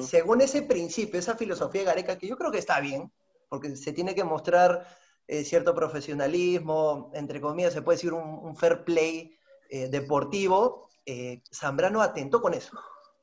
según 0.00 0.40
ese 0.40 0.62
principio, 0.62 1.20
esa 1.20 1.36
filosofía 1.36 1.82
de 1.82 1.86
Gareca, 1.86 2.18
que 2.18 2.26
yo 2.26 2.36
creo 2.36 2.50
que 2.50 2.58
está 2.58 2.80
bien, 2.80 3.12
porque 3.48 3.76
se 3.76 3.92
tiene 3.92 4.14
que 4.14 4.24
mostrar 4.24 4.86
eh, 5.28 5.44
cierto 5.44 5.74
profesionalismo, 5.74 7.12
entre 7.14 7.40
comillas, 7.40 7.72
se 7.72 7.82
puede 7.82 7.96
decir 7.96 8.12
un, 8.12 8.56
fair 8.56 8.84
play 8.84 9.38
eh, 9.70 9.88
deportivo, 9.88 10.88
eh, 11.06 11.42
Zambrano 11.52 12.02
atentó 12.02 12.42
con 12.42 12.54
eso. 12.54 12.76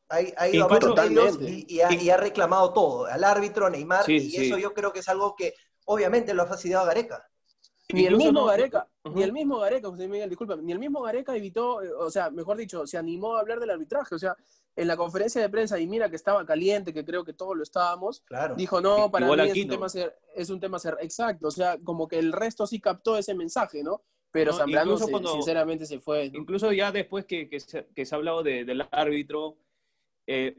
Ha, 0.08 0.50
ido 0.50 0.68
a 0.70 1.06
y, 1.40 1.66
y, 1.70 1.80
ha, 1.80 1.94
y, 1.94 2.10
ha, 2.10 2.18
reclamado 2.18 2.74
todo, 2.74 3.06
al 3.06 3.24
árbitro, 3.24 3.70
Neymar, 3.70 4.10
y 4.10 4.36
eso 4.36 4.58
yo 4.58 4.74
creo 4.74 4.92
que 4.92 5.00
es 5.00 5.08
algo 5.08 5.36
que 5.38 5.54
obviamente 5.86 6.34
lo 6.34 6.44
ha 6.44 6.48
fastidiado 6.48 6.86
Gareca. 6.86 7.28
Ni 7.94 8.06
el 8.06 8.18
mismo 8.18 8.46
Gareca, 8.46 8.88
ni 9.14 9.24
el 9.24 9.34
mismo 9.34 9.60
Gareca, 9.60 9.90
José 9.90 10.08
Miguel, 10.08 10.30
disculpa, 10.30 10.56
ni 10.56 10.72
el 10.72 10.80
mismo 10.80 11.02
Gareca 11.02 11.36
evitó, 11.36 11.82
o 12.00 12.10
sea, 12.10 12.30
mejor 12.30 12.58
dicho, 12.58 12.88
se 12.88 12.98
animó 12.98 13.36
a 13.36 13.42
hablar 13.42 13.60
del 13.60 13.70
arbitraje, 13.70 14.16
o 14.16 14.20
sea, 14.20 14.36
en 14.76 14.88
la 14.88 14.96
conferencia 14.96 15.42
de 15.42 15.50
prensa, 15.50 15.78
y 15.80 15.88
mira 15.88 16.10
que 16.10 16.16
estaba 16.16 16.46
caliente, 16.46 16.94
que 16.94 17.04
creo 17.04 17.26
que 17.26 17.34
todos 17.34 17.58
lo 17.58 17.64
estábamos, 17.64 18.24
dijo, 18.56 18.80
no, 18.80 19.12
para 19.12 19.28
mí 19.28 19.50
es 19.50 19.64
un, 19.64 19.70
tema 19.70 19.90
ser, 19.90 20.18
es 20.36 20.50
un 20.50 20.60
tema 20.60 20.80
ser, 20.80 20.98
exacto, 21.02 21.48
o 21.48 21.52
sea, 21.52 21.78
como 21.84 22.08
que 22.08 22.18
el 22.18 22.32
resto 22.32 22.66
sí 22.66 22.80
captó 22.80 23.18
ese 23.18 23.34
mensaje, 23.34 23.84
¿no? 23.84 24.02
Pero 24.32 24.54
Zambrano 24.54 24.98
sinceramente 24.98 25.86
se 25.86 26.00
fue. 26.00 26.32
Incluso 26.34 26.72
ya 26.72 26.90
después 26.94 27.26
que, 27.26 27.50
que, 27.50 27.60
se, 27.60 27.86
ha 28.16 28.16
hablado 28.16 28.44
del 28.44 28.88
árbitro, 28.90 29.58
eh, 30.26 30.56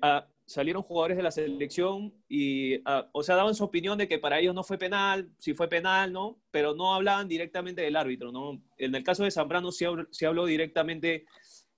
salieron 0.46 0.82
jugadores 0.82 1.16
de 1.16 1.22
la 1.22 1.30
selección 1.30 2.12
y, 2.28 2.80
ah, 2.84 3.08
o 3.12 3.22
sea, 3.22 3.36
daban 3.36 3.54
su 3.54 3.64
opinión 3.64 3.96
de 3.98 4.08
que 4.08 4.18
para 4.18 4.38
ellos 4.38 4.54
no 4.54 4.64
fue 4.64 4.78
penal, 4.78 5.30
si 5.38 5.54
fue 5.54 5.68
penal, 5.68 6.12
¿no? 6.12 6.40
Pero 6.50 6.74
no 6.74 6.94
hablaban 6.94 7.28
directamente 7.28 7.82
del 7.82 7.96
árbitro, 7.96 8.32
¿no? 8.32 8.62
En 8.76 8.94
el 8.94 9.04
caso 9.04 9.24
de 9.24 9.30
Zambrano 9.30 9.72
sí, 9.72 9.86
sí 10.10 10.24
habló 10.24 10.46
directamente 10.46 11.26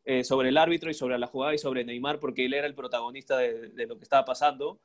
eh, 0.04 0.25
sobre 0.25 0.50
el 0.50 0.59
árbitro 0.59 0.90
y 0.90 0.94
sobre 0.94 1.18
la 1.18 1.26
jugada 1.26 1.54
y 1.54 1.59
sobre 1.59 1.85
Neymar 1.85 2.21
porque 2.21 2.44
él 2.44 2.52
era 2.52 2.66
el 2.66 2.75
protagonista 2.75 3.38
de, 3.38 3.87
lo 3.87 3.97
que 3.97 4.04
estaba 4.04 4.25
pasando. 4.25 4.80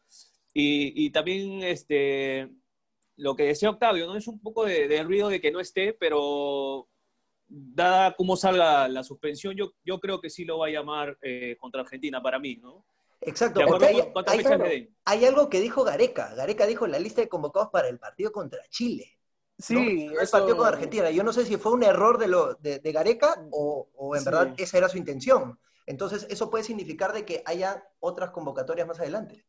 Y, 0.54 1.06
y, 1.06 1.10
también 1.12 1.64
este, 1.64 2.50
lo 3.18 3.36
que 3.36 3.44
decía 3.44 3.70
Octavio, 3.70 4.08
¿no? 4.08 4.16
Es 4.16 4.28
un 4.28 4.40
poco 4.40 4.66
de, 4.66 5.04
ruido 5.04 5.30
de 5.30 5.42
que 5.42 5.52
no 5.52 5.60
esté, 5.60 5.94
pero 5.94 6.88
dada 7.48 8.16
cómo 8.16 8.38
salga 8.38 8.88
la 8.88 9.04
suspensión, 9.04 9.56
yo, 9.56 9.74
yo 9.84 10.00
creo 10.00 10.22
que 10.22 10.30
sí 10.30 10.46
lo 10.46 10.60
va 10.60 10.68
a 10.68 10.72
llamar 10.72 11.18
eh, 11.22 11.58
contra 11.60 11.82
Argentina 11.82 12.22
para 12.22 12.40
mí, 12.40 12.56
¿no? 12.58 12.86
Exacto, 13.22 13.60
hay, 15.06 15.26
algo 15.26 15.50
que 15.50 15.60
dijo 15.60 15.84
Gareca. 15.84 16.34
Gareca 16.36 16.66
dijo 16.66 16.86
en 16.86 16.94
la 16.94 17.00
lista 17.00 17.22
de 17.22 17.28
convocados 17.28 17.70
para 17.70 17.90
el 17.90 18.00
partido 18.00 18.32
contra 18.32 18.62
Chile. 18.70 19.18
Sí, 19.58 20.10
el 20.20 20.30
partido 20.30 20.56
con 20.56 20.68
Argentina. 20.68 21.12
Yo 21.12 21.24
no 21.24 21.34
sé 21.34 21.46
si 21.46 21.58
fue 21.58 21.74
un 21.74 21.84
error 21.84 22.18
de, 22.18 22.28
lo, 22.30 22.54
de, 22.56 22.80
Gareca 22.94 23.46
o, 23.52 24.16
en 24.16 24.24
verdad 24.24 24.54
esa 24.58 24.78
era 24.78 24.88
su 24.88 24.98
intención. 24.98 25.60
Entonces, 25.86 26.28
eso 26.30 26.50
puede 26.50 26.64
significar 26.64 27.12
de 27.12 27.26
que 27.26 27.44
haya 27.46 27.84
otras 28.00 28.32
convocatorias 28.32 28.88
más 28.88 29.00
adelante. 29.00 29.44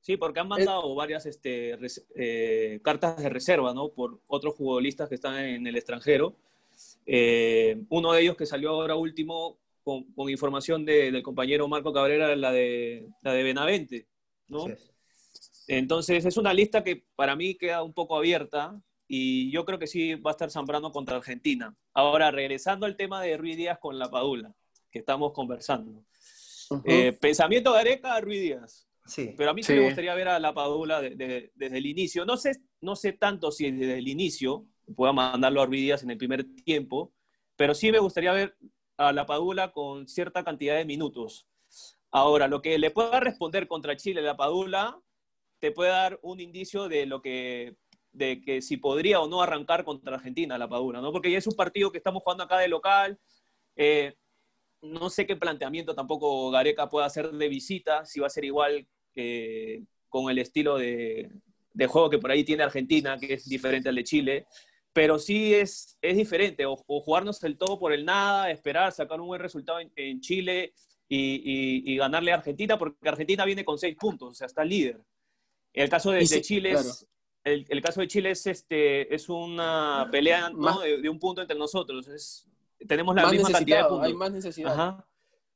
Sí, 0.00 0.16
porque 0.16 0.40
han 0.40 0.48
mandado 0.48 0.94
varias 0.94 1.26
este, 1.26 1.76
eh, 2.14 2.80
cartas 2.82 3.16
de 3.16 3.28
reserva, 3.28 3.74
¿no? 3.74 3.88
Por 3.88 4.20
otros 4.26 4.56
futbolistas 4.56 5.08
que 5.08 5.16
están 5.16 5.38
en 5.38 5.66
el 5.66 5.76
extranjero. 5.76 6.36
Eh, 7.04 7.82
uno 7.88 8.12
de 8.12 8.22
ellos 8.22 8.36
que 8.36 8.46
salió 8.46 8.70
ahora 8.70 8.94
último 8.94 9.58
con, 10.14 10.30
información 10.30 10.84
del 10.84 11.22
compañero 11.22 11.68
Marco 11.68 11.92
Cabrera, 11.92 12.34
la 12.36 12.52
de, 12.52 13.08
la 13.22 13.32
de 13.32 13.42
Benavente, 13.42 14.08
¿no? 14.48 14.66
Entonces 15.66 16.24
es 16.24 16.36
una 16.36 16.52
lista 16.52 16.82
que 16.82 17.04
para 17.14 17.36
mí 17.36 17.54
queda 17.54 17.82
un 17.82 17.92
poco 17.92 18.16
abierta 18.16 18.72
y 19.06 19.50
yo 19.50 19.64
creo 19.64 19.78
que 19.78 19.86
sí 19.86 20.14
va 20.14 20.30
a 20.30 20.32
estar 20.32 20.50
Zambrano 20.50 20.92
contra 20.92 21.16
Argentina. 21.16 21.76
Ahora, 21.94 22.30
regresando 22.30 22.86
al 22.86 22.96
tema 22.96 23.22
de 23.22 23.36
Ruiz 23.36 23.56
Díaz 23.56 23.78
con 23.80 23.98
la 23.98 24.10
Padula, 24.10 24.54
que 24.90 25.00
estamos 25.00 25.32
conversando. 25.32 26.04
Eh, 26.84 27.12
pensamiento 27.20 27.72
de 27.72 27.80
Areca, 27.80 28.20
Ruiz 28.20 28.40
Díaz. 28.40 28.88
Sí. 29.06 29.34
Pero 29.36 29.50
a 29.50 29.54
mí 29.54 29.62
sí, 29.62 29.72
me 29.72 29.84
gustaría 29.84 30.14
ver 30.14 30.28
a 30.28 30.38
la 30.38 30.54
Padula 30.54 31.00
desde 31.00 31.50
el 31.56 31.86
inicio. 31.86 32.24
No 32.24 32.36
sé, 32.36 32.52
no 32.80 32.94
sé 32.94 33.12
tanto 33.12 33.50
si 33.50 33.70
desde 33.70 33.98
el 33.98 34.06
inicio 34.06 34.66
pueda 34.94 35.12
mandarlo 35.12 35.62
a 35.62 35.66
Ruiz 35.66 35.82
Díaz 35.82 36.02
en 36.02 36.10
el 36.10 36.18
primer 36.18 36.44
tiempo, 36.64 37.12
pero 37.56 37.74
sí 37.74 37.90
me 37.90 37.98
gustaría 37.98 38.32
ver 38.32 38.56
a 39.00 39.12
la 39.14 39.24
Padula 39.24 39.72
con 39.72 40.06
cierta 40.06 40.44
cantidad 40.44 40.76
de 40.76 40.84
minutos. 40.84 41.46
Ahora, 42.10 42.48
lo 42.48 42.60
que 42.60 42.78
le 42.78 42.90
pueda 42.90 43.18
responder 43.18 43.66
contra 43.66 43.96
Chile 43.96 44.20
la 44.20 44.36
Padula 44.36 45.00
te 45.58 45.72
puede 45.72 45.90
dar 45.90 46.18
un 46.22 46.38
indicio 46.38 46.86
de 46.88 47.06
lo 47.06 47.22
que 47.22 47.76
de 48.12 48.42
que 48.42 48.60
si 48.60 48.76
podría 48.76 49.20
o 49.20 49.28
no 49.28 49.40
arrancar 49.40 49.84
contra 49.84 50.16
Argentina 50.16 50.58
la 50.58 50.68
Padula, 50.68 51.00
¿no? 51.00 51.12
Porque 51.12 51.30
ya 51.30 51.38
es 51.38 51.46
un 51.46 51.54
partido 51.54 51.90
que 51.90 51.98
estamos 51.98 52.22
jugando 52.22 52.44
acá 52.44 52.58
de 52.58 52.68
local. 52.68 53.18
Eh, 53.76 54.16
no 54.82 55.08
sé 55.08 55.26
qué 55.26 55.36
planteamiento 55.36 55.94
tampoco 55.94 56.50
Gareca 56.50 56.88
pueda 56.88 57.06
hacer 57.06 57.30
de 57.30 57.48
visita, 57.48 58.04
si 58.04 58.20
va 58.20 58.26
a 58.26 58.30
ser 58.30 58.44
igual 58.44 58.86
que 59.12 59.84
con 60.10 60.28
el 60.28 60.38
estilo 60.38 60.76
de, 60.76 61.30
de 61.72 61.86
juego 61.86 62.10
que 62.10 62.18
por 62.18 62.32
ahí 62.32 62.44
tiene 62.44 62.64
Argentina, 62.64 63.16
que 63.16 63.34
es 63.34 63.48
diferente 63.48 63.88
al 63.88 63.94
de 63.94 64.04
Chile 64.04 64.46
pero 64.92 65.18
sí 65.18 65.54
es, 65.54 65.96
es 66.02 66.16
diferente, 66.16 66.66
o, 66.66 66.76
jugarnos 66.76 67.42
el 67.44 67.56
todo 67.56 67.78
por 67.78 67.92
el 67.92 68.04
nada, 68.04 68.50
esperar, 68.50 68.92
sacar 68.92 69.20
un 69.20 69.28
buen 69.28 69.40
resultado 69.40 69.78
en, 69.80 70.20
Chile 70.20 70.74
y, 71.08 71.96
ganarle 71.96 72.32
a 72.32 72.36
Argentina, 72.36 72.78
porque 72.78 73.08
Argentina 73.08 73.44
viene 73.44 73.64
con 73.64 73.78
seis 73.78 73.96
puntos, 73.96 74.30
o 74.30 74.34
sea, 74.34 74.46
está 74.46 74.64
líder. 74.64 75.00
El 75.72 75.88
caso 75.88 76.10
de, 76.10 76.26
Chile 76.26 76.72
es... 76.72 77.06
El, 77.42 77.80
caso 77.80 78.00
de 78.00 78.08
Chile 78.08 78.32
es, 78.32 78.46
este, 78.46 79.14
es 79.14 79.28
una 79.28 80.08
pelea 80.10 80.50
de, 80.50 81.08
un 81.08 81.18
punto 81.18 81.40
entre 81.40 81.56
nosotros. 81.56 82.06
Es, 82.08 82.46
tenemos 82.86 83.14
la 83.14 83.30
misma 83.30 83.50
cantidad 83.50 83.84
de 83.84 83.88
puntos. 83.88 84.06
Hay 84.06 84.14
más 84.14 84.32
necesidad. 84.32 85.04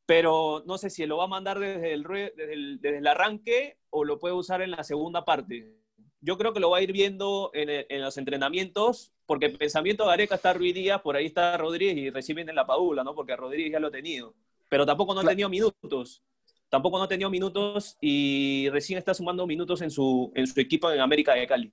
Pero 0.07 0.63
no 0.67 0.79
sé 0.79 0.91
si 0.91 1.05
lo 1.07 1.17
va 1.19 1.25
a 1.25 1.29
mandar 1.29 1.59
desde 1.59 1.93
el, 1.93 2.03
desde 2.03 2.53
el, 2.53 2.81
desde 2.81 2.99
el 2.99 3.07
arranque 3.07 3.79
o 3.91 4.05
lo 4.05 4.19
puede 4.19 4.35
usar 4.35 4.63
en 4.63 4.71
la 4.71 4.85
segunda 4.85 5.25
parte 5.25 5.84
yo 6.25 6.39
creo 6.39 6.55
que 6.55 6.61
lo 6.61 6.71
va 6.71 6.79
a 6.79 6.83
ir 6.83 6.93
viendo 6.93 7.51
en, 7.53 8.01
los 8.01 8.17
entrenamientos, 8.17 9.13
porque 9.27 9.47
el 9.47 9.59
pensamiento 9.59 10.07
de 10.07 10.13
Areca 10.15 10.37
está 10.37 10.55
Ruiz 10.55 10.75
Díaz, 10.75 11.03
por 11.03 11.17
ahí 11.17 11.27
está 11.27 11.55
Rodríguez 11.59 11.99
y 11.99 12.09
recién 12.09 12.37
viene 12.37 12.55
la 12.55 12.67
Padula, 12.67 13.05
¿no? 13.05 13.15
Porque 13.15 13.37
Rodríguez 13.37 13.73
ya 13.73 13.79
lo 13.79 13.89
ha 13.89 13.91
tenido. 13.91 14.35
Pero 14.71 14.87
tampoco 14.87 15.13
no 15.13 15.21
ha 15.21 15.25
tenido 15.25 15.51
minutos. 15.51 16.23
Tampoco 16.71 16.97
no 16.97 17.05
ha 17.05 17.09
tenido 17.09 17.29
minutos 17.29 17.99
y 18.01 18.71
recién 18.71 18.99
está 18.99 19.13
sumando 19.13 19.47
minutos 19.47 19.83
en 19.83 19.91
su, 19.91 20.33
en 20.35 20.47
su 20.47 20.59
equipo 20.59 20.91
en 20.91 21.01
América 21.01 21.35
de 21.35 21.47
Cali. 21.47 21.73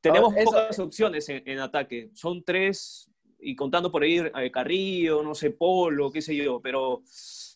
Tenemos 0.00 0.32
pocas 0.44 0.78
opciones 0.78 1.28
en, 1.28 1.58
ataque. 1.58 2.10
Son 2.14 2.44
tres, 2.44 3.10
y 3.40 3.56
contando 3.56 3.90
por 3.90 4.04
ahí 4.04 4.18
eh, 4.18 4.50
Carrillo, 4.52 5.24
no 5.24 5.34
sé, 5.34 5.50
Polo, 5.50 6.12
qué 6.12 6.22
sé 6.22 6.36
yo, 6.36 6.60
pero 6.60 7.02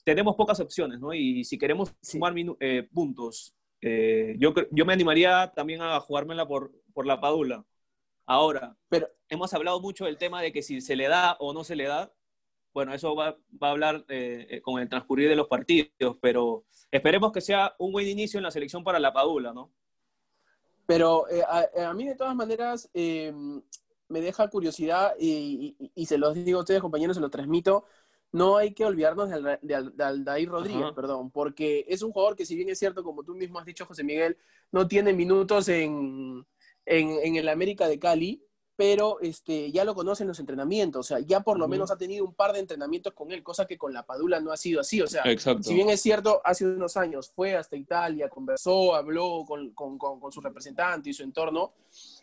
tenemos 0.05 0.35
pocas 0.35 0.59
opciones, 0.59 0.99
¿no? 0.99 1.15
Y 1.15 1.45
si 1.45 1.57
queremos 1.57 1.95
sumar 2.03 2.35
eh, 2.59 2.89
puntos 2.93 3.55
eh, 3.83 4.37
yo, 4.39 4.55
yo 4.71 4.87
me 4.87 4.93
animaría 4.93 5.53
también 5.55 5.83
a 5.83 5.99
jugármela 6.01 6.47
por, 6.47 6.73
por 6.95 7.05
la 7.05 7.21
Padula. 7.21 7.65
Ahora, 8.25 8.77
pero 8.89 9.09
hemos 9.29 9.53
hablado 9.53 9.81
mucho 9.81 10.05
del 10.05 10.17
tema 10.17 10.41
de 10.41 10.53
que 10.53 10.63
si 10.63 10.81
se 10.81 10.95
le 10.95 11.09
da 11.09 11.37
o 11.41 11.53
no 11.53 11.65
se 11.65 11.75
le 11.75 11.85
da, 11.85 12.13
bueno, 12.73 12.95
eso 12.95 13.15
va, 13.17 13.37
va 13.63 13.69
a 13.69 13.71
hablar 13.73 14.05
eh, 14.09 14.47
eh, 14.49 14.63
con 14.63 14.81
el 14.81 14.89
transcurrir 14.89 15.29
de 15.29 15.37
los 15.37 15.49
partidos, 15.49 16.17
pero 16.21 16.65
esperemos 16.91 17.33
que 17.33 17.41
sea 17.41 17.75
un 17.79 17.93
buen 17.93 18.07
inicio 18.07 18.39
en 18.39 18.45
la 18.45 18.53
selección 18.53 18.85
para 18.85 19.01
la 19.01 19.13
Padula, 19.13 19.53
¿no? 19.53 19.73
Pero 20.87 21.27
a, 21.49 21.95
mí 21.95 22.07
de 22.07 22.17
todas 22.17 22.35
maneras 22.35 22.91
me 22.93 24.21
deja 24.21 24.49
curiosidad 24.49 25.15
y, 25.19 25.77
y, 25.79 25.93
y, 25.95 26.07
se 26.07 26.19
los 26.19 26.35
digo 26.35 26.59
a 26.59 26.63
ustedes, 26.63 26.81
compañeros, 26.81 27.17
se 27.17 27.21
los 27.21 27.31
transmito 27.31 27.87
no 28.33 28.57
hay 28.57 28.73
que 28.73 28.87
olvidarnos 28.87 29.29
de, 29.29 29.75
Aldair 29.75 30.49
Rodríguez, 30.49 30.93
perdón, 30.95 31.31
porque 31.31 31.85
es 31.87 32.03
un 32.03 32.13
jugador 32.13 32.35
que 32.35 32.47
si 32.47 32.57
bien 32.57 32.71
es 32.71 32.79
cierto, 32.79 33.05
como 33.05 33.23
tú 33.23 33.35
mismo 33.35 33.59
has 33.59 33.67
dicho, 33.67 33.85
José 33.85 34.03
Miguel, 34.03 34.39
no 34.73 34.89
tiene 34.89 35.13
minutos 35.13 35.69
en, 35.69 36.45
en, 36.87 37.37
el 37.37 37.49
América 37.51 37.87
de 37.89 37.99
Cali, 37.99 38.43
pero 38.75 39.21
este, 39.21 39.71
ya 39.71 39.85
lo 39.85 39.95
conocen 39.95 40.27
los 40.29 40.41
entrenamientos, 40.41 41.01
o 41.01 41.09
sea, 41.09 41.21
ya 41.21 41.41
por 41.41 41.59
lo 41.59 41.69
menos 41.69 41.91
ha 41.91 41.99
tenido 41.99 42.25
un 42.25 42.33
par 42.33 42.55
de 42.55 42.61
entrenamientos 42.61 43.13
con 43.13 43.31
él, 43.31 43.43
cosa 43.43 43.67
que 43.67 43.77
con 43.77 43.93
la 43.93 44.07
Padula 44.07 44.41
no 44.41 44.51
ha 44.51 44.57
sido 44.57 44.81
así, 44.81 45.03
o 45.03 45.07
sea, 45.07 45.25
si 45.61 45.75
bien 45.75 45.91
es 45.91 46.01
cierto, 46.01 46.41
hace 46.43 46.65
unos 46.65 46.97
años 46.97 47.31
fue 47.37 47.55
hasta 47.55 47.77
Italia, 47.77 48.31
conversó, 48.31 48.95
habló 48.95 49.45
con, 49.47 49.75
su 50.33 50.41
representante 50.41 51.11
y 51.11 51.13
su 51.13 51.23
entorno, 51.23 51.75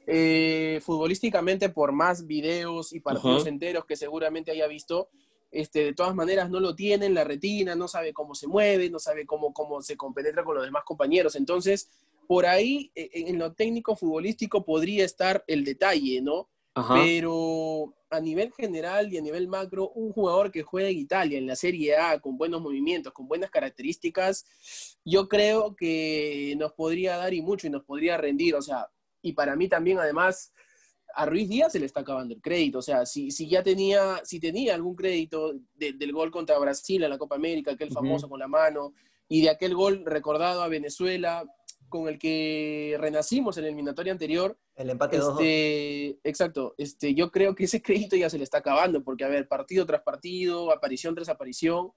eh, 0.07 0.81
futbolísticamente 0.83 1.69
por 1.69 1.91
más 1.91 2.25
videos 2.25 2.93
y 2.93 2.99
partidos 2.99 3.45
enteros 3.45 3.85
que 3.85 3.95
seguramente 3.95 4.49
haya 4.49 4.65
visto, 4.65 5.09
este, 5.51 5.83
de 5.83 5.93
todas 5.93 6.13
maneras 6.15 6.49
no 6.49 6.59
lo 6.59 6.75
tiene 6.75 7.05
en 7.05 7.13
la 7.13 7.23
retina, 7.23 7.75
no 7.75 7.87
sabe 7.87 8.13
cómo 8.13 8.35
se 8.35 8.47
mueve, 8.47 8.89
no 8.89 8.99
sabe 8.99 9.25
cómo, 9.25 9.53
cómo 9.53 9.81
se 9.81 9.97
compenetra 9.97 10.43
con 10.43 10.55
los 10.55 10.65
demás 10.65 10.83
compañeros. 10.85 11.35
Entonces, 11.35 11.89
por 12.27 12.45
ahí, 12.45 12.91
e, 12.93 13.09
e, 13.13 13.29
en 13.29 13.39
lo 13.39 13.53
técnico 13.53 13.95
futbolístico 13.95 14.63
podría 14.63 15.05
estar 15.05 15.43
el 15.47 15.63
detalle, 15.63 16.21
¿no? 16.21 16.47
Pero 16.93 17.93
a 18.09 18.19
nivel 18.21 18.53
general 18.53 19.11
y 19.11 19.17
a 19.17 19.21
nivel 19.21 19.47
macro, 19.47 19.89
un 19.89 20.13
jugador 20.13 20.51
que 20.51 20.63
juega 20.63 20.89
en 20.89 20.97
Italia, 20.97 21.37
en 21.37 21.47
la 21.47 21.55
Serie 21.55 21.97
A, 21.97 22.19
con 22.19 22.37
buenos 22.37 22.61
movimientos, 22.61 23.11
con 23.11 23.27
buenas 23.27 23.49
características, 23.49 24.45
yo 25.03 25.27
creo 25.27 25.75
que 25.75 26.55
nos 26.57 26.71
podría 26.73 27.17
dar 27.17 27.33
y 27.33 27.41
mucho 27.41 27.67
y 27.67 27.69
nos 27.69 27.83
podría 27.83 28.17
rendir. 28.17 28.55
O 28.55 28.61
sea, 28.61 28.87
y 29.21 29.33
para 29.33 29.55
mí 29.55 29.67
también, 29.67 29.99
además, 29.99 30.53
a 31.19 31.25
Ruiz 31.25 31.49
Díaz 31.49 31.73
se 31.73 31.79
le 31.79 31.85
está 31.85 31.99
acabando 31.99 32.33
el 32.33 32.41
crédito. 32.41 32.79
O 32.79 32.81
sea, 32.81 33.05
si, 33.05 33.29
si 33.29 33.49
ya 33.49 33.61
tenía, 33.61 34.21
si 34.23 34.39
tenía 34.39 34.73
algún 34.73 34.95
crédito 34.95 35.53
del 35.75 36.13
gol 36.13 36.31
contra 36.31 36.57
Brasil 36.57 37.03
en 37.03 37.09
la 37.09 37.17
Copa 37.17 37.35
América, 37.35 37.71
aquel 37.71 37.91
famoso 37.91 38.29
con 38.29 38.39
la 38.39 38.47
mano, 38.47 38.93
y 39.27 39.41
de 39.41 39.49
aquel 39.49 39.75
gol 39.75 40.03
recordado 40.05 40.63
a 40.63 40.69
Venezuela, 40.69 41.43
con 41.89 42.07
el 42.07 42.17
que 42.17 42.95
renacimos 42.99 43.57
en 43.57 43.65
el 43.65 43.71
eliminatorio 43.71 44.13
anterior. 44.13 44.57
El 44.75 44.91
empate 44.91 45.17
este, 45.17 46.19
Exacto. 46.23 46.73
Este, 46.77 47.13
yo 47.13 47.31
creo 47.31 47.53
que 47.53 47.65
ese 47.65 47.81
crédito 47.81 48.15
ya 48.15 48.29
se 48.29 48.37
le 48.37 48.45
está 48.45 48.59
acabando, 48.59 49.03
porque, 49.03 49.25
a 49.25 49.27
ver, 49.27 49.45
partido 49.49 49.85
tras 49.85 50.01
partido, 50.03 50.71
aparición 50.71 51.15
tras 51.15 51.27
aparición, 51.27 51.91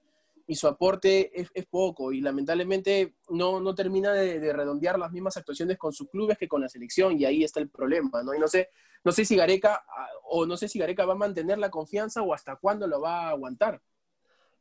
y 0.46 0.54
su 0.54 0.68
aporte 0.68 1.40
es, 1.40 1.66
poco 1.66 2.12
y 2.12 2.20
lamentablemente 2.20 3.14
no, 3.30 3.61
no 3.61 3.75
termina 3.75 4.12
de, 4.12 4.52
redondear 4.52 4.99
las 4.99 5.12
mismas 5.12 5.37
actuaciones 5.37 5.78
con 5.78 5.92
sus 5.92 6.08
clubes 6.08 6.37
que 6.38 6.49
con 6.49 6.61
la 6.61 6.68
selección 6.68 7.18
y 7.18 7.25
ahí 7.25 7.44
está 7.44 7.61
el 7.61 7.68
problema, 7.68 8.22
¿no? 8.22 8.34
Y 8.34 8.38
no 8.38 8.49
sé, 8.49 8.70
no 9.04 9.12
sé 9.12 9.25
si 9.25 9.37
Gareca 9.37 9.84
ah, 9.87 10.08
o 10.25 10.46
no 10.46 10.56
sé 10.56 10.68
si 10.68 10.78
Gareca 10.78 11.06
va 11.06 11.14
a 11.14 11.16
mantener 11.16 11.58
la 11.58 11.70
confianza 11.70 12.22
o 12.22 12.34
hasta 12.34 12.56
cuándo 12.56 12.87
lo 12.87 13.00
va 13.00 13.28
a 13.28 13.30
aguantar. 13.30 13.80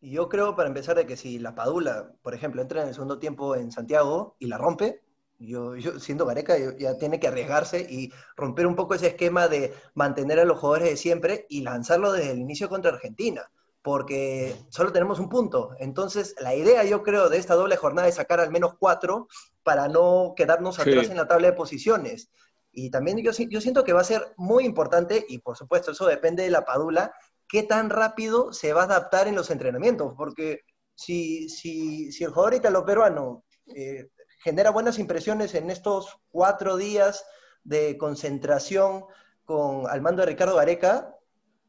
Yo 0.01 0.29
creo, 0.29 0.55
para 0.55 0.67
empezar, 0.67 0.95
de 0.95 1.05
que 1.05 1.15
si 1.15 1.37
la 1.37 1.53
Padula, 1.53 2.11
por 2.23 2.33
ejemplo, 2.33 2.61
entra 2.61 2.81
en 2.81 2.87
el 2.87 2.93
segundo 2.93 3.19
tiempo 3.19 3.55
en 3.55 3.71
Santiago 3.71 4.35
y 4.39 4.47
la 4.47 4.57
rompe, 4.57 5.01
yo, 5.37 5.75
yo 5.75 5.99
siendo 5.99 6.25
Gareca, 6.25 6.55
ya 6.77 6.97
tiene 6.97 7.19
que 7.19 7.27
arriesgarse 7.27 7.81
y 7.81 8.11
romper 8.35 8.65
un 8.65 8.75
poco 8.75 8.95
ese 8.95 9.07
esquema 9.07 9.47
de 9.47 9.73
mantener 9.93 10.39
a 10.39 10.45
los 10.45 10.59
jugadores 10.59 10.89
de 10.89 10.97
siempre 10.97 11.45
y 11.49 11.61
lanzarlo 11.61 12.11
desde 12.11 12.31
el 12.31 12.39
inicio 12.39 12.67
contra 12.69 12.91
Argentina 12.91 13.51
porque 13.81 14.55
solo 14.69 14.91
tenemos 14.91 15.19
un 15.19 15.29
punto. 15.29 15.75
Entonces, 15.79 16.35
la 16.39 16.55
idea, 16.55 16.83
yo 16.83 17.01
creo, 17.03 17.29
de 17.29 17.37
esta 17.37 17.55
doble 17.55 17.77
jornada 17.77 18.07
es 18.07 18.15
sacar 18.15 18.39
al 18.39 18.51
menos 18.51 18.73
cuatro 18.77 19.27
para 19.63 19.87
no 19.87 20.33
quedarnos 20.35 20.79
atrás 20.79 21.09
en 21.09 21.17
la 21.17 21.27
tabla 21.27 21.47
de 21.47 21.53
posiciones. 21.53 22.29
Y 22.71 22.89
también 22.89 23.17
yo, 23.17 23.31
yo 23.31 23.61
siento 23.61 23.83
que 23.83 23.93
va 23.93 24.01
a 24.01 24.05
ser 24.05 24.33
muy 24.37 24.65
importante, 24.65 25.25
y 25.27 25.39
por 25.39 25.57
supuesto 25.57 25.91
eso 25.91 26.05
depende 26.05 26.43
de 26.43 26.51
la 26.51 26.63
Padula, 26.63 27.13
qué 27.47 27.63
tan 27.63 27.89
rápido 27.89 28.53
se 28.53 28.73
va 28.73 28.81
a 28.81 28.85
adaptar 28.85 29.27
en 29.27 29.35
los 29.35 29.49
entrenamientos, 29.49 30.13
porque 30.15 30.61
si, 30.95 31.49
si, 31.49 32.11
si 32.11 32.23
el 32.23 32.31
jugador 32.31 32.53
italo-peruano 32.53 33.43
eh, 33.75 34.09
genera 34.43 34.71
buenas 34.71 34.99
impresiones 34.99 35.53
en 35.55 35.69
estos 35.69 36.17
cuatro 36.29 36.77
días 36.77 37.25
de 37.63 37.97
concentración 37.97 39.05
con 39.43 39.87
al 39.89 40.01
mando 40.01 40.21
de 40.21 40.27
Ricardo 40.27 40.55
Gareca, 40.55 41.15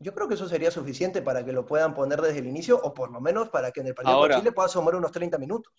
yo 0.03 0.15
creo 0.15 0.29
que 0.29 0.35
eso 0.35 0.49
sería 0.49 0.71
suficiente 0.71 1.23
para 1.23 1.45
que 1.45 1.53
lo 1.53 1.65
puedan 1.65 1.95
poner 1.95 2.21
desde 2.21 2.41
el 2.41 2.47
inicio, 2.47 2.81
o 2.83 2.93
por 2.93 3.11
lo 3.11 3.21
menos 3.21 3.49
para 3.49 3.71
que 3.71 3.81
en 3.81 3.87
el 3.87 3.95
partido 3.95 4.27
de 4.27 4.35
Chile 4.37 4.53
pueda 4.53 4.69
sumar 4.69 4.95
unos 4.95 5.13
30 5.13 5.39
minutos. 5.39 5.73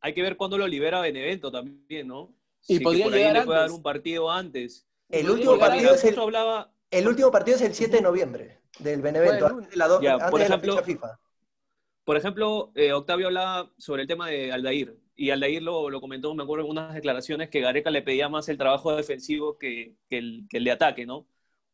Hay 0.00 0.14
que 0.14 0.22
ver 0.22 0.36
cuándo 0.36 0.56
lo 0.56 0.66
libera 0.66 1.00
Benevento 1.00 1.50
también, 1.50 2.06
¿no? 2.06 2.34
Y 2.68 2.80
podría 2.80 3.32
le 3.32 3.42
puede 3.42 3.58
dar 3.58 3.70
un 3.70 3.82
partido 3.82 4.30
antes. 4.30 4.86
El 5.08 5.28
último 5.28 5.58
partido, 5.58 5.94
es 5.94 6.04
el, 6.04 6.16
el 6.90 7.08
último 7.08 7.30
partido 7.30 7.56
es 7.56 7.62
el 7.62 7.74
7 7.74 7.96
de 7.96 8.02
noviembre 8.02 8.60
del 8.78 9.02
Benevento, 9.02 9.46
antes 9.46 9.70
de 9.70 9.76
la, 9.76 10.30
por 10.30 10.40
ejemplo, 10.40 10.74
fecha 10.74 10.84
FIFA. 10.84 11.18
Por 12.04 12.16
ejemplo, 12.16 12.72
eh, 12.74 12.92
Octavio 12.92 13.26
hablaba 13.26 13.72
sobre 13.76 14.02
el 14.02 14.08
tema 14.08 14.28
de 14.28 14.52
Aldair, 14.52 14.96
y 15.16 15.30
Aldair 15.30 15.62
lo, 15.62 15.90
lo 15.90 16.00
comentó, 16.00 16.34
me 16.34 16.42
acuerdo 16.42 16.64
en 16.64 16.70
unas 16.70 16.94
declaraciones, 16.94 17.50
que 17.50 17.60
Gareca 17.60 17.90
le 17.90 18.02
pedía 18.02 18.28
más 18.28 18.48
el 18.48 18.56
trabajo 18.56 18.94
defensivo 18.94 19.58
que, 19.58 19.96
que, 20.08 20.18
el, 20.18 20.46
que 20.48 20.58
el 20.58 20.64
de 20.64 20.70
ataque, 20.70 21.06
¿no? 21.06 21.26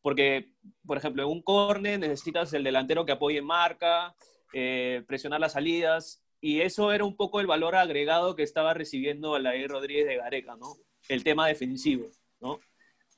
Porque, 0.07 0.53
por 0.85 0.97
ejemplo, 0.97 1.21
en 1.21 1.27
un 1.27 1.41
córner 1.41 1.99
necesitas 1.99 2.53
el 2.53 2.63
delantero 2.63 3.05
que 3.05 3.11
apoye 3.11 3.41
marca, 3.41 4.15
eh, 4.53 5.03
presionar 5.05 5.41
las 5.41 5.51
salidas, 5.51 6.23
y 6.39 6.61
eso 6.61 6.93
era 6.93 7.03
un 7.03 7.17
poco 7.17 7.41
el 7.41 7.45
valor 7.45 7.75
agregado 7.75 8.33
que 8.33 8.43
estaba 8.43 8.73
recibiendo 8.73 9.35
Alair 9.35 9.69
Rodríguez 9.69 10.07
de 10.07 10.15
Gareca, 10.15 10.55
¿no? 10.55 10.77
El 11.09 11.25
tema 11.25 11.45
defensivo, 11.45 12.09
¿no? 12.39 12.61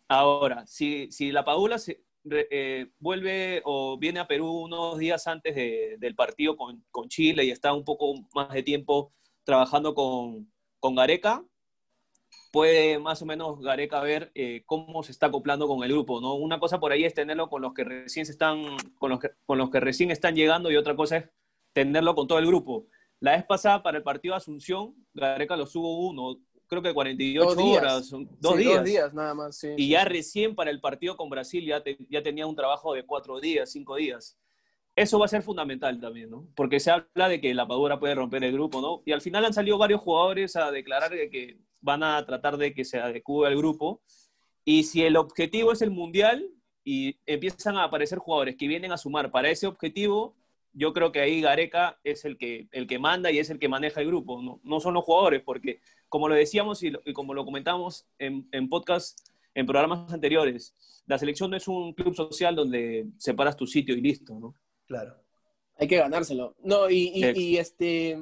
Ahora, 0.08 0.66
si, 0.66 1.12
si 1.12 1.32
la 1.32 1.46
Padula 1.46 1.78
eh, 2.32 2.88
vuelve 2.98 3.62
o 3.66 4.00
viene 4.00 4.20
a 4.22 4.28
Perú 4.28 4.64
unos 4.64 4.98
días 4.98 5.28
antes 5.28 5.54
del 5.54 6.16
partido 6.16 6.58
con, 6.58 6.84
con, 6.90 7.08
Chile 7.08 7.46
y 7.46 7.52
está 7.52 7.72
un 7.72 7.86
poco 7.86 8.16
más 8.34 8.52
de 8.52 8.64
tiempo 8.64 9.14
trabajando 9.44 9.94
con, 9.94 10.52
con 10.80 10.96
Gareca, 10.96 11.46
puede 12.52 13.00
más 13.00 13.22
o 13.22 13.26
menos 13.26 13.60
Gareca 13.62 14.02
ver 14.02 14.32
eh, 14.36 14.64
cómo 14.66 15.04
se 15.04 15.12
está 15.12 15.28
acoplando 15.28 15.68
con 15.68 15.84
el 15.84 15.92
grupo, 15.92 16.22
¿no? 16.22 16.36
Una 16.36 16.60
cosa 16.60 16.80
por 16.80 16.92
ahí 16.92 17.04
es 17.04 17.14
tenerlo 17.14 17.50
con 17.50 17.62
los 17.62 17.74
que 17.74 17.84
recién 17.84 18.26
se 18.26 18.32
están, 18.32 18.64
con 18.98 19.10
los 19.12 19.20
que, 19.20 19.32
con 19.46 19.58
los 19.58 19.70
que 19.70 19.80
recién 19.80 20.12
están 20.12 20.36
llegando 20.36 20.72
y 20.72 20.78
otra 20.78 20.96
cosa 20.96 21.18
es 21.18 21.30
tenerlo 21.74 22.16
con 22.16 22.28
todo 22.28 22.40
el 22.40 22.48
grupo. 22.48 22.88
La 23.20 23.34
vez 23.34 23.46
pasada 23.46 23.84
para 23.84 23.98
el 23.98 24.04
partido 24.04 24.34
de 24.34 24.38
Asunción, 24.38 24.96
Gareca 25.14 25.58
lo 25.58 25.66
subo 25.66 26.08
uno, 26.08 26.40
creo 26.68 26.82
que 26.82 26.94
48 26.94 27.46
dos 27.46 27.58
horas, 27.58 28.10
dos, 28.40 28.58
días. 28.58 28.76
dos 28.76 28.84
días. 28.86 29.14
nada 29.14 29.34
más. 29.34 29.58
Sí, 29.58 29.74
y 29.76 29.90
ya 29.90 30.06
recién 30.06 30.56
para 30.56 30.72
el 30.72 30.80
partido 30.80 31.18
con 31.18 31.30
Brasil 31.30 31.66
ya, 31.66 31.84
ya 32.10 32.24
tenía 32.24 32.48
un 32.48 32.56
trabajo 32.56 32.94
de 32.94 33.06
cuatro 33.06 33.40
días, 33.40 33.72
cinco 33.72 33.96
días. 33.96 34.38
Eso 35.00 35.18
va 35.18 35.28
a 35.28 35.30
ser 35.30 35.44
fundamental 35.44 35.98
también, 35.98 36.30
¿no? 36.30 36.46
Porque 36.56 36.82
se 36.82 36.92
habla 36.92 37.30
de 37.30 37.40
que 37.40 37.54
la 37.54 37.66
Padura 37.66 38.02
puede 38.02 38.16
romper 38.16 38.44
el 38.44 38.52
grupo, 38.52 38.82
¿no? 38.82 39.02
Y 39.06 39.14
al 39.14 39.22
final 39.22 39.46
han 39.46 39.54
salido 39.54 39.78
varios 39.78 40.02
jugadores 40.02 40.58
a 40.58 40.72
declarar 40.72 41.12
que 41.32 41.58
van 41.80 42.04
a 42.04 42.26
tratar 42.26 42.58
de 42.58 42.74
que 42.74 42.84
se 42.84 43.00
adecue 43.00 43.48
al 43.48 43.56
grupo. 43.56 44.02
Y 44.66 44.84
si 44.84 45.04
el 45.04 45.16
objetivo 45.16 45.72
es 45.72 45.82
el 45.82 45.90
mundial 45.90 46.46
y 46.84 47.18
empiezan 47.26 47.78
a 47.78 47.86
aparecer 47.86 48.20
jugadores 48.20 48.58
que 48.58 48.68
vienen 48.68 48.92
a 48.92 48.98
sumar 48.98 49.32
para 49.32 49.50
ese 49.50 49.68
objetivo, 49.68 50.36
yo 50.74 50.92
creo 50.92 51.14
que 51.14 51.22
ahí 51.22 51.40
Gareca 51.40 51.98
es 52.04 52.26
el 52.26 52.38
que, 52.38 52.68
el 52.74 52.86
que 52.86 53.00
manda 53.00 53.32
y 53.32 53.40
es 53.40 53.50
el 53.50 53.58
que 53.58 53.70
maneja 53.70 54.02
el 54.02 54.08
grupo, 54.08 54.42
no, 54.42 54.60
no 54.66 54.82
son 54.82 54.96
los 54.96 55.06
jugadores, 55.06 55.42
porque 55.46 55.80
como 56.10 56.28
lo 56.28 56.36
decíamos 56.36 56.84
y, 56.84 56.92
como 57.14 57.34
lo 57.34 57.46
comentamos 57.46 58.06
en, 58.18 58.50
en 58.52 58.68
podcast, 58.68 59.18
en 59.56 59.66
programas 59.66 60.12
anteriores, 60.12 60.76
la 61.08 61.18
selección 61.18 61.52
no 61.52 61.56
es 61.56 61.70
un 61.70 61.94
club 61.94 62.14
social 62.16 62.54
donde 62.54 63.08
separas 63.18 63.56
tu 63.56 63.66
sitio 63.66 63.96
y 63.96 64.02
listo, 64.02 64.38
¿no? 64.38 64.56
Claro. 64.90 65.16
Hay 65.78 65.88
que 65.88 65.98
ganárselo. 65.98 66.56
No, 66.64 66.90
y, 66.90 67.12
y 67.36 67.58
este, 67.58 68.18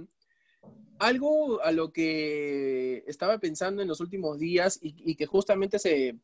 algo 1.00 1.62
a 1.64 1.72
lo 1.72 1.94
que 1.94 3.06
estaba 3.08 3.38
pensando 3.40 3.82
en 3.82 3.88
los 3.88 4.02
últimos 4.02 4.38
días 4.38 4.78
y, 4.82 5.16
que 5.16 5.26
justamente 5.26 5.80
se 5.80 6.18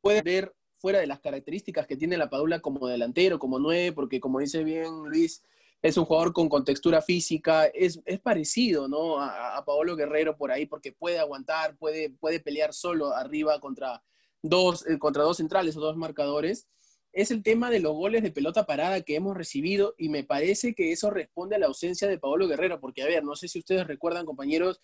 puede 0.00 0.22
ver 0.22 0.54
fuera 0.78 0.98
de 0.98 1.06
las 1.06 1.20
características 1.20 1.86
que 1.86 1.98
tiene 1.98 2.16
la 2.16 2.30
Padula 2.30 2.60
como 2.60 2.88
delantero, 2.88 3.38
como 3.38 3.58
nueve, 3.58 3.92
porque 3.92 4.18
como 4.18 4.40
dice 4.40 4.64
bien 4.64 5.04
Luis, 5.04 5.42
es 5.82 5.98
un 5.98 6.06
jugador 6.06 6.32
con 6.32 6.48
contextura 6.48 7.02
física, 7.02 7.66
es, 7.66 8.00
es 8.06 8.18
parecido 8.18 8.88
¿no? 8.88 9.20
a, 9.20 9.58
a, 9.58 9.64
Paolo 9.66 9.94
Guerrero 9.94 10.38
por 10.38 10.50
ahí, 10.50 10.64
porque 10.64 10.92
puede 10.92 11.18
aguantar, 11.18 11.76
puede, 11.76 12.08
puede 12.08 12.40
pelear 12.40 12.72
solo 12.72 13.12
arriba 13.14 13.60
contra 13.60 14.02
dos, 14.40 14.86
eh, 14.86 14.98
contra 14.98 15.22
dos 15.22 15.36
centrales 15.36 15.76
o 15.76 15.80
dos 15.80 15.98
marcadores 15.98 16.66
es 17.12 17.30
el 17.30 17.42
tema 17.42 17.70
de 17.70 17.80
los 17.80 17.92
goles 17.92 18.22
de 18.22 18.30
pelota 18.30 18.64
parada 18.64 19.02
que 19.02 19.16
hemos 19.16 19.36
recibido 19.36 19.94
y 19.98 20.08
me 20.08 20.24
parece 20.24 20.74
que 20.74 20.92
eso 20.92 21.10
responde 21.10 21.56
a 21.56 21.58
la 21.58 21.66
ausencia 21.66 22.08
de 22.08 22.18
Paolo 22.18 22.48
Guerrero, 22.48 22.80
porque 22.80 23.02
a 23.02 23.06
ver, 23.06 23.22
no 23.22 23.36
sé 23.36 23.48
si 23.48 23.58
ustedes 23.58 23.86
recuerdan, 23.86 24.24
compañeros, 24.24 24.80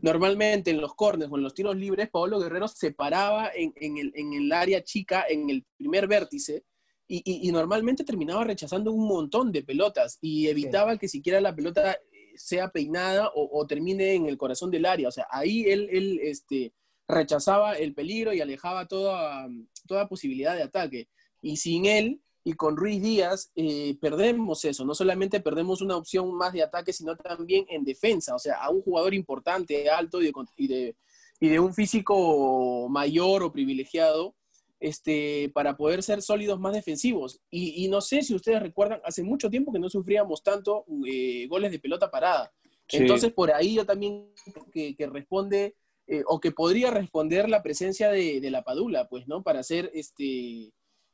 normalmente 0.00 0.70
en 0.70 0.80
los 0.80 0.94
cornes 0.94 1.28
o 1.30 1.36
en 1.36 1.42
los 1.42 1.54
tiros 1.54 1.76
libres, 1.76 2.08
Paolo 2.08 2.38
Guerrero 2.38 2.68
se 2.68 2.92
paraba 2.92 3.50
en, 3.54 3.72
el, 3.76 4.52
área 4.52 4.84
chica, 4.84 5.24
en 5.28 5.50
el 5.50 5.66
primer 5.76 6.06
vértice, 6.06 6.64
y, 7.08 7.50
normalmente 7.52 8.04
terminaba 8.04 8.44
rechazando 8.44 8.92
un 8.92 9.06
montón 9.06 9.52
de 9.52 9.62
pelotas 9.62 10.18
y 10.22 10.46
evitaba 10.46 10.96
que 10.96 11.08
siquiera 11.08 11.42
la 11.42 11.54
pelota 11.54 11.98
sea 12.36 12.70
peinada 12.70 13.30
o, 13.34 13.66
termine 13.66 14.14
en 14.14 14.26
el 14.26 14.38
corazón 14.38 14.70
del 14.70 14.86
área. 14.86 15.08
O 15.08 15.12
sea, 15.12 15.26
ahí 15.30 15.64
él, 15.64 15.88
él 15.90 16.20
este, 16.22 16.72
rechazaba 17.06 17.74
el 17.74 17.92
peligro 17.92 18.32
y 18.32 18.40
alejaba 18.40 18.86
toda, 18.86 19.46
toda 19.86 20.08
posibilidad 20.08 20.56
de 20.56 20.62
ataque 20.62 21.08
y 21.42 21.58
sin 21.58 21.84
él 21.84 22.22
y 22.44 22.54
con 22.54 22.76
Ruiz 22.76 23.00
Díaz 23.00 23.52
eh, 23.54 23.96
perdemos 24.00 24.64
eso, 24.64 24.84
no 24.84 24.94
solamente 24.94 25.40
perdemos 25.40 25.80
una 25.80 25.96
opción 25.96 26.34
más 26.34 26.52
de 26.52 26.62
ataque, 26.62 26.92
sino 26.92 27.16
también 27.16 27.66
en 27.68 27.84
defensa, 27.84 28.34
o 28.34 28.38
sea, 28.38 28.56
a 28.56 28.70
un 28.70 28.82
jugador 28.82 29.14
importante, 29.14 29.88
alto 29.88 30.20
y 30.20 30.32
de, 30.66 30.96
y 31.40 31.48
de, 31.48 31.60
un 31.60 31.72
físico 31.72 32.88
mayor 32.88 33.42
o 33.44 33.52
privilegiado, 33.52 34.34
este, 34.80 35.52
para 35.54 35.76
poder 35.76 36.02
ser 36.02 36.22
sólidos 36.22 36.58
más 36.58 36.72
defensivos. 36.72 37.40
Y, 37.48 37.86
no 37.86 38.00
sé 38.00 38.22
si 38.22 38.34
ustedes 38.34 38.60
recuerdan, 38.60 39.00
hace 39.04 39.22
mucho 39.22 39.48
tiempo 39.48 39.72
que 39.72 39.78
no 39.78 39.88
sufríamos 39.88 40.42
tanto 40.42 40.84
eh, 41.06 41.46
goles 41.46 41.70
de 41.70 41.78
pelota 41.78 42.10
parada. 42.10 42.52
Entonces, 42.88 43.32
por 43.32 43.52
ahí 43.52 43.74
yo 43.74 43.86
también 43.86 44.32
que, 44.72 44.96
que 44.96 45.06
responde, 45.06 45.76
eh, 46.08 46.24
o 46.26 46.40
que 46.40 46.50
podría 46.50 46.90
responder 46.90 47.48
la 47.48 47.62
presencia 47.62 48.10
de, 48.10 48.40
de, 48.40 48.50
la 48.50 48.64
Padula, 48.64 49.08
pues, 49.08 49.28
¿no? 49.28 49.44
Para 49.44 49.62
ser 49.62 49.88
este 49.94 50.72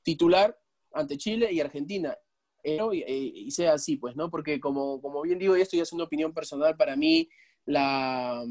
titular 0.09 0.59
ante 0.95 1.19
Chile 1.19 1.53
y 1.53 1.61
Argentina. 1.61 2.17
Eh, 2.63 2.79
y, 3.45 3.51
sea 3.51 3.75
así, 3.75 3.97
pues, 3.97 4.17
¿no? 4.17 4.31
Porque 4.31 4.59
como, 4.59 5.03
como 5.03 5.21
bien 5.21 5.39
digo, 5.39 5.55
y 5.55 5.61
esto 5.61 5.77
ya 5.77 5.83
es 5.83 5.93
una 5.93 6.05
opinión 6.05 6.33
personal, 6.33 6.77
para 6.77 6.97
mí 6.97 7.29
la, 7.67 8.43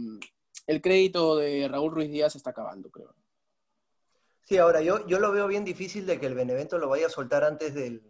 el 0.68 0.82
crédito 0.82 1.36
de 1.36 1.68
Raúl 1.68 1.92
Ruiz 1.92 2.12
Díaz 2.12 2.34
se 2.34 2.38
está 2.38 2.52
acabando, 2.52 2.92
creo. 2.92 3.16
Sí, 4.44 4.58
ahora 4.58 4.82
yo, 4.82 5.06
yo 5.08 5.20
lo 5.20 5.32
veo 5.32 5.48
bien 5.48 5.66
difícil 5.66 6.06
de 6.06 6.20
que 6.20 6.28
el 6.28 6.36
Benevento 6.36 6.78
lo 6.78 6.90
vaya 6.90 7.08
a 7.08 7.10
soltar 7.10 7.44
antes 7.44 7.74
del 7.74 8.04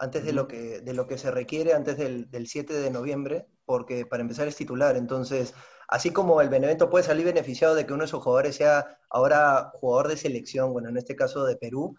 antes 0.00 0.24
de 0.24 0.32
lo 0.32 0.46
que 0.46 0.80
de 0.80 0.94
lo 0.94 1.08
que 1.08 1.18
se 1.18 1.30
requiere 1.30 1.74
antes 1.74 1.98
del, 1.98 2.30
del 2.30 2.46
7 2.46 2.72
de 2.72 2.90
noviembre, 2.90 3.48
porque 3.64 4.06
para 4.06 4.22
empezar 4.22 4.48
es 4.48 4.56
titular, 4.56 4.96
entonces 4.96 5.54
así 5.88 6.10
como 6.10 6.40
el 6.40 6.48
Benevento 6.48 6.88
puede 6.88 7.04
salir 7.04 7.26
beneficiado 7.26 7.74
de 7.74 7.84
que 7.84 7.92
uno 7.92 8.04
de 8.04 8.08
sus 8.08 8.22
jugadores 8.22 8.56
sea 8.56 8.98
ahora 9.10 9.72
jugador 9.74 10.08
de 10.08 10.16
selección, 10.16 10.72
bueno, 10.72 10.88
en 10.88 10.96
este 10.96 11.16
caso 11.16 11.44
de 11.44 11.56
Perú, 11.56 11.96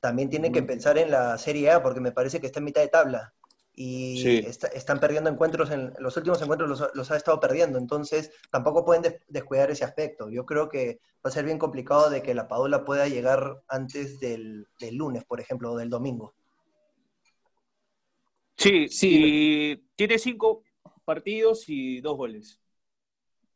también 0.00 0.30
tiene 0.30 0.52
que 0.52 0.62
pensar 0.62 0.98
en 0.98 1.10
la 1.10 1.36
Serie 1.38 1.70
A, 1.70 1.82
porque 1.82 2.00
me 2.00 2.12
parece 2.12 2.40
que 2.40 2.46
está 2.46 2.60
en 2.60 2.64
mitad 2.64 2.80
de 2.80 2.88
tabla. 2.88 3.34
Y 3.80 4.44
están 4.44 4.98
perdiendo 4.98 5.30
encuentros, 5.30 5.70
en 5.70 5.92
los 6.00 6.16
últimos 6.16 6.42
encuentros 6.42 6.90
los, 6.92 7.10
ha 7.12 7.16
estado 7.16 7.38
perdiendo, 7.38 7.78
entonces 7.78 8.32
tampoco 8.50 8.84
pueden 8.84 9.20
descuidar 9.28 9.70
ese 9.70 9.84
aspecto. 9.84 10.28
Yo 10.30 10.44
creo 10.44 10.68
que 10.68 10.98
va 11.24 11.28
a 11.28 11.30
ser 11.30 11.44
bien 11.44 11.60
complicado 11.60 12.10
de 12.10 12.20
que 12.20 12.34
la 12.34 12.48
Padula 12.48 12.84
pueda 12.84 13.06
llegar 13.06 13.62
antes 13.68 14.18
del, 14.18 14.66
lunes, 14.90 15.24
por 15.24 15.40
ejemplo, 15.40 15.70
o 15.70 15.76
del 15.76 15.90
domingo. 15.90 16.34
Sí, 18.56 18.88
sí. 18.88 19.80
tiene 19.94 20.18
cinco 20.18 20.64
partidos 21.04 21.68
y 21.68 22.00
dos 22.00 22.16
goles. 22.16 22.60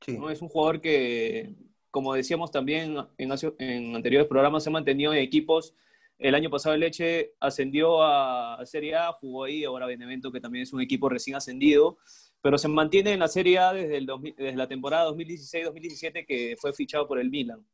¿no? 0.07 0.31
Es 0.31 0.41
un 0.41 0.49
jugador 0.49 0.81
que, 0.81 1.53
como 1.91 2.15
decíamos 2.15 2.53
también 2.53 2.97
en, 3.19 3.33
en 3.59 3.97
anteriores 3.97 4.29
programas, 4.29 4.63
se 4.63 4.71
ha 4.71 4.73
mantenido 4.73 5.13
en 5.13 5.19
equipos 5.19 5.75
el 6.23 6.35
año 6.35 6.51
pasado 6.51 6.77
Leche 6.77 7.33
ascendió 7.41 8.03
a 8.03 8.61
Serie 8.65 8.95
A, 8.95 9.13
jugó 9.13 9.45
ahí, 9.45 9.65
ahora 9.65 9.87
Benevento, 9.87 10.31
que 10.31 10.41
también 10.41 10.63
es 10.63 10.73
un 10.73 10.81
equipo 10.81 11.09
recién 11.09 11.37
ascendido, 11.37 11.99
pero 12.41 12.59
se 12.59 12.69
mantiene 12.69 13.13
en 13.13 13.21
la 13.21 13.29
Serie 13.29 13.59
A 13.59 13.73
desde, 13.73 13.97
el 13.97 14.07
desde 14.07 14.57
la 14.57 14.69
temporada 14.69 15.11
2016-2017 15.11 16.27
que 16.27 16.57
fue 16.61 16.73
fichado 16.73 17.07
por 17.07 17.19
el 17.19 17.31
Milan. 17.31 17.67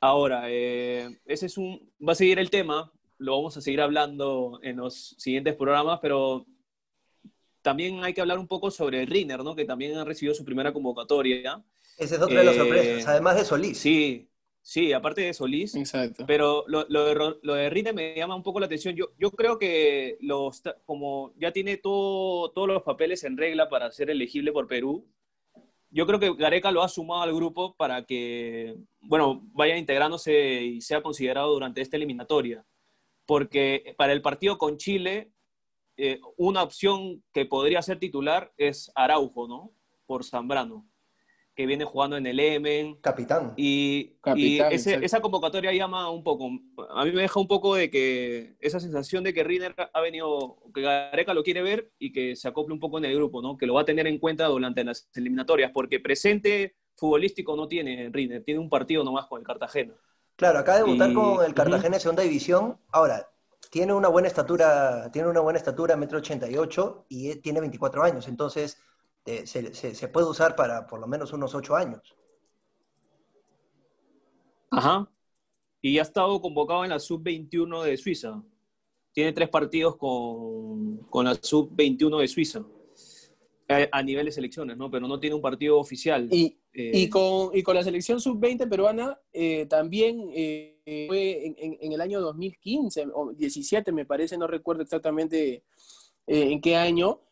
Ahora, 0.00 0.44
eh, 0.48 1.08
ese 1.24 1.46
es 1.46 1.56
un, 1.56 1.90
va 2.06 2.12
a 2.12 2.16
seguir 2.16 2.38
el 2.38 2.50
tema, 2.50 2.92
lo 3.18 3.36
vamos 3.36 3.56
a 3.56 3.60
seguir 3.60 3.80
hablando 3.80 4.58
en 4.62 4.76
los 4.76 5.14
siguientes 5.18 5.54
programas, 5.54 6.00
pero 6.02 6.46
también 7.62 8.04
hay 8.04 8.12
que 8.12 8.20
hablar 8.20 8.38
un 8.38 8.46
poco 8.46 8.70
sobre 8.70 9.06
Riner, 9.06 9.42
¿no? 9.42 9.56
Que 9.56 9.64
también 9.64 9.96
ha 9.96 10.04
recibido 10.04 10.34
su 10.34 10.44
primera 10.44 10.72
convocatoria. 10.72 11.64
Ese 11.96 12.16
es 12.16 12.20
otro 12.20 12.36
de 12.36 12.44
las 12.44 12.56
sorpresas, 12.56 13.06
además 13.06 13.36
de 13.36 13.44
Solís. 13.44 13.78
Sí, 13.78 14.28
sí, 14.64 14.92
aparte 14.92 15.20
de 15.20 15.34
Solís. 15.34 15.76
Exacto. 15.76 16.24
Pero 16.26 16.64
lo, 16.66 16.84
de, 16.84 17.36
lo 17.42 17.54
de 17.54 17.70
Riner 17.70 17.94
me 17.94 18.16
llama 18.16 18.34
un 18.34 18.42
poco 18.42 18.58
la 18.58 18.66
atención. 18.66 18.96
Yo, 18.96 19.10
yo 19.18 19.30
creo 19.30 19.58
que 19.58 20.16
los, 20.20 20.62
como 20.84 21.32
ya 21.36 21.52
tiene 21.52 21.76
todo, 21.76 22.50
todos 22.50 22.66
los 22.66 22.82
papeles 22.82 23.22
en 23.22 23.36
regla 23.36 23.68
para 23.68 23.92
ser 23.92 24.10
elegible 24.10 24.50
por 24.50 24.66
Perú, 24.66 25.06
yo 25.90 26.06
creo 26.06 26.18
que 26.18 26.34
Gareca 26.34 26.72
lo 26.72 26.82
ha 26.82 26.88
sumado 26.88 27.22
al 27.22 27.34
grupo 27.34 27.76
para 27.76 28.04
que, 28.04 28.76
bueno, 29.00 29.42
vaya 29.52 29.76
integrándose 29.76 30.62
y 30.62 30.80
sea 30.80 31.02
considerado 31.02 31.52
durante 31.52 31.82
esta 31.82 31.96
eliminatoria. 31.96 32.64
Porque 33.26 33.94
para 33.96 34.12
el 34.12 34.20
partido 34.20 34.58
con 34.58 34.76
Chile, 34.76 35.30
eh, 35.96 36.20
una 36.36 36.64
opción 36.64 37.22
que 37.32 37.46
podría 37.46 37.80
ser 37.82 38.00
titular 38.00 38.52
es 38.56 38.90
Araujo, 38.96 39.46
¿no? 39.46 39.72
Por 40.06 40.24
Zambrano, 40.24 40.84
que 41.54 41.66
viene 41.66 41.84
jugando 41.84 42.16
en 42.16 42.26
el 42.26 42.40
Emen. 42.40 42.96
Capitán. 43.00 43.54
Y, 43.56 44.16
esa 44.24 45.20
convocatoria 45.20 45.72
llama 45.72 46.10
un 46.10 46.24
poco, 46.24 46.50
a 46.90 47.04
mí 47.04 47.12
me 47.12 47.22
deja 47.22 47.38
un 47.38 47.46
poco 47.46 47.76
de 47.76 47.90
que 47.90 48.56
esa 48.60 48.80
sensación 48.80 49.22
de 49.22 49.32
que 49.32 49.44
Riner 49.44 49.74
ha 49.92 50.00
venido, 50.00 50.56
que 50.74 50.82
Gareca 50.82 51.32
lo 51.32 51.44
quiere 51.44 51.62
ver 51.62 51.92
y 51.98 52.12
que 52.12 52.34
se 52.34 52.48
acople 52.48 52.74
un 52.74 52.80
poco 52.80 52.98
en 52.98 53.04
el 53.04 53.14
grupo, 53.14 53.40
¿no? 53.40 53.56
Que 53.56 53.66
lo 53.66 53.74
va 53.74 53.82
a 53.82 53.86
tener 53.86 54.06
en 54.06 54.18
cuenta 54.18 54.46
durante 54.46 54.82
las 54.82 55.08
eliminatorias, 55.14 55.70
porque 55.72 56.00
presente 56.00 56.76
futbolístico 56.96 57.56
no 57.56 57.68
tiene 57.68 58.10
Riner, 58.12 58.42
tiene 58.42 58.60
un 58.60 58.68
partido 58.68 59.04
nomás 59.04 59.26
con 59.26 59.40
el 59.40 59.46
Cartagena. 59.46 59.94
Claro, 60.36 60.58
acaba 60.58 60.78
de 60.78 60.84
debutar 60.84 61.12
con 61.12 61.44
el 61.44 61.54
Cartagena 61.54 61.96
en 61.96 62.00
segunda 62.00 62.22
división. 62.24 62.78
Ahora, 62.90 63.28
tiene 63.70 63.92
una 63.92 64.08
buena 64.08 64.26
estatura, 64.26 65.10
tiene 65.12 65.28
una 65.28 65.40
buena 65.40 65.58
estatura, 65.58 65.96
metro 65.96 66.18
ochenta 66.18 66.50
y 66.50 66.56
ocho, 66.56 67.06
y 67.08 67.36
tiene 67.36 67.60
24 67.60 68.02
años, 68.02 68.26
entonces 68.26 68.78
eh, 69.26 69.46
se, 69.46 70.08
puede 70.08 70.26
usar 70.26 70.54
para 70.54 70.86
por 70.86 71.00
lo 71.00 71.06
menos 71.06 71.32
unos 71.32 71.54
8 71.54 71.76
años. 71.76 72.14
Ajá. 74.70 75.08
Y 75.80 75.98
ha 75.98 76.02
estado 76.02 76.40
convocado 76.40 76.84
en 76.84 76.90
la 76.90 76.98
sub-21 76.98 77.84
de 77.84 77.96
Suiza. 77.96 78.42
Tiene 79.12 79.32
tres 79.32 79.48
partidos 79.48 79.96
con, 79.96 80.98
con 81.08 81.24
la 81.24 81.34
sub-21 81.34 82.20
de 82.20 82.28
Suiza. 82.28 82.64
Eh, 83.68 83.88
a, 83.90 84.02
nivel 84.02 84.26
de 84.26 84.32
selecciones, 84.32 84.76
¿no? 84.76 84.90
Pero 84.90 85.08
no 85.08 85.18
tiene 85.18 85.36
un 85.36 85.40
partido 85.40 85.78
oficial. 85.78 86.28
Y, 86.30 86.58
y, 86.74 87.04
eh, 87.04 87.08
con, 87.08 87.56
y 87.56 87.62
con, 87.62 87.76
la 87.76 87.82
selección 87.82 88.20
sub-20 88.20 88.68
peruana 88.68 89.18
también 89.68 90.28
fue 91.06 91.54
en, 91.56 91.92
el 91.92 92.00
año 92.00 92.20
2015 92.20 93.06
o 93.14 93.32
17, 93.32 93.90
me 93.90 94.04
parece, 94.04 94.36
no 94.36 94.46
recuerdo 94.46 94.82
exactamente 94.82 95.64
en 96.26 96.60
qué 96.60 96.76
año, 96.76 97.23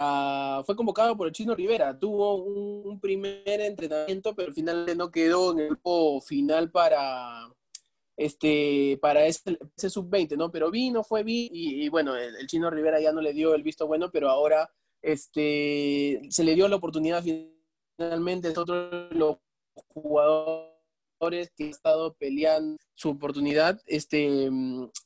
Ah, 0.00 0.62
fue 0.64 0.76
convocado 0.76 1.16
por 1.16 1.26
el 1.26 1.32
Chino 1.32 1.54
Rivera. 1.56 1.98
Tuvo 1.98 2.36
un, 2.36 3.00
primer 3.00 3.60
entrenamiento, 3.60 4.34
pero 4.34 4.48
al 4.48 4.54
final 4.54 4.86
no 4.96 5.10
quedó 5.10 5.52
en 5.52 5.58
el 5.60 5.68
grupo 5.70 6.20
final 6.20 6.70
para, 6.70 7.52
este, 8.16 8.98
para 9.00 9.26
ese, 9.26 9.58
sub-20, 9.76 10.36
¿no? 10.36 10.52
Pero 10.52 10.70
vino, 10.70 11.02
fue 11.02 11.24
vi 11.24 11.50
y, 11.52 11.88
bueno, 11.88 12.14
el, 12.16 12.46
Chino 12.46 12.70
Rivera 12.70 13.00
ya 13.00 13.12
no 13.12 13.20
le 13.20 13.32
dio 13.32 13.54
el 13.54 13.64
visto 13.64 13.88
bueno, 13.88 14.10
pero 14.12 14.30
ahora 14.30 14.70
este, 15.02 16.20
se 16.30 16.44
le 16.44 16.54
dio 16.54 16.68
la 16.68 16.76
oportunidad 16.76 17.24
finalmente. 17.96 18.48
Es 18.48 18.58
otro 18.58 19.10
los 19.10 19.38
jugadores 19.88 21.50
que 21.56 21.64
ha 21.64 21.70
estado 21.70 22.14
peleando 22.14 22.78
su 22.94 23.10
oportunidad 23.10 23.80
este, 23.86 24.48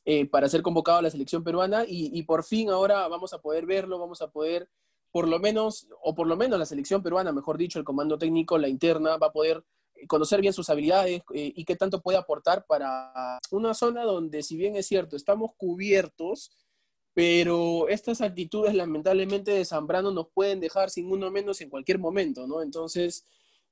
eh, 0.05 0.27
para 0.27 0.49
ser 0.49 0.61
convocado 0.61 0.99
a 0.99 1.01
la 1.01 1.09
selección 1.09 1.43
peruana 1.43 1.83
y 1.87 2.21
por 2.23 2.43
fin 2.43 2.69
ahora 2.69 3.07
vamos 3.07 3.33
a 3.33 3.41
poder 3.41 3.65
verlo, 3.65 3.99
vamos 3.99 4.21
a 4.21 4.29
poder 4.29 4.67
por 5.13 5.27
lo 5.27 5.37
menos, 5.37 5.87
o 6.01 6.15
por 6.15 6.25
lo 6.25 6.35
menos 6.35 6.57
la 6.57 6.65
selección 6.65 7.03
peruana, 7.03 7.31
mejor 7.31 7.55
dicho, 7.55 7.77
el 7.77 7.85
comando 7.85 8.17
técnico, 8.17 8.57
la 8.57 8.67
interna, 8.67 9.15
va 9.17 9.27
a 9.27 9.31
poder 9.31 9.63
conocer 10.07 10.41
bien 10.41 10.53
sus 10.53 10.71
habilidades 10.71 11.21
eh, 11.35 11.53
y 11.55 11.65
qué 11.65 11.75
tanto 11.75 12.01
puede 12.01 12.17
aportar 12.17 12.65
para 12.65 13.39
una 13.51 13.75
zona 13.75 14.05
donde, 14.05 14.41
si 14.41 14.57
bien 14.57 14.75
es 14.75 14.87
cierto, 14.87 15.15
estamos 15.15 15.51
cubiertos, 15.55 16.51
pero 17.13 17.87
estas 17.89 18.21
actitudes 18.21 18.73
lamentablemente 18.73 19.51
de 19.51 19.65
Zambrano 19.65 20.09
nos 20.09 20.29
pueden 20.33 20.59
dejar 20.59 20.89
sin 20.89 21.11
uno 21.11 21.29
menos 21.29 21.61
en 21.61 21.69
cualquier 21.69 21.99
momento, 21.99 22.47
¿no? 22.47 22.63
Entonces, 22.63 23.23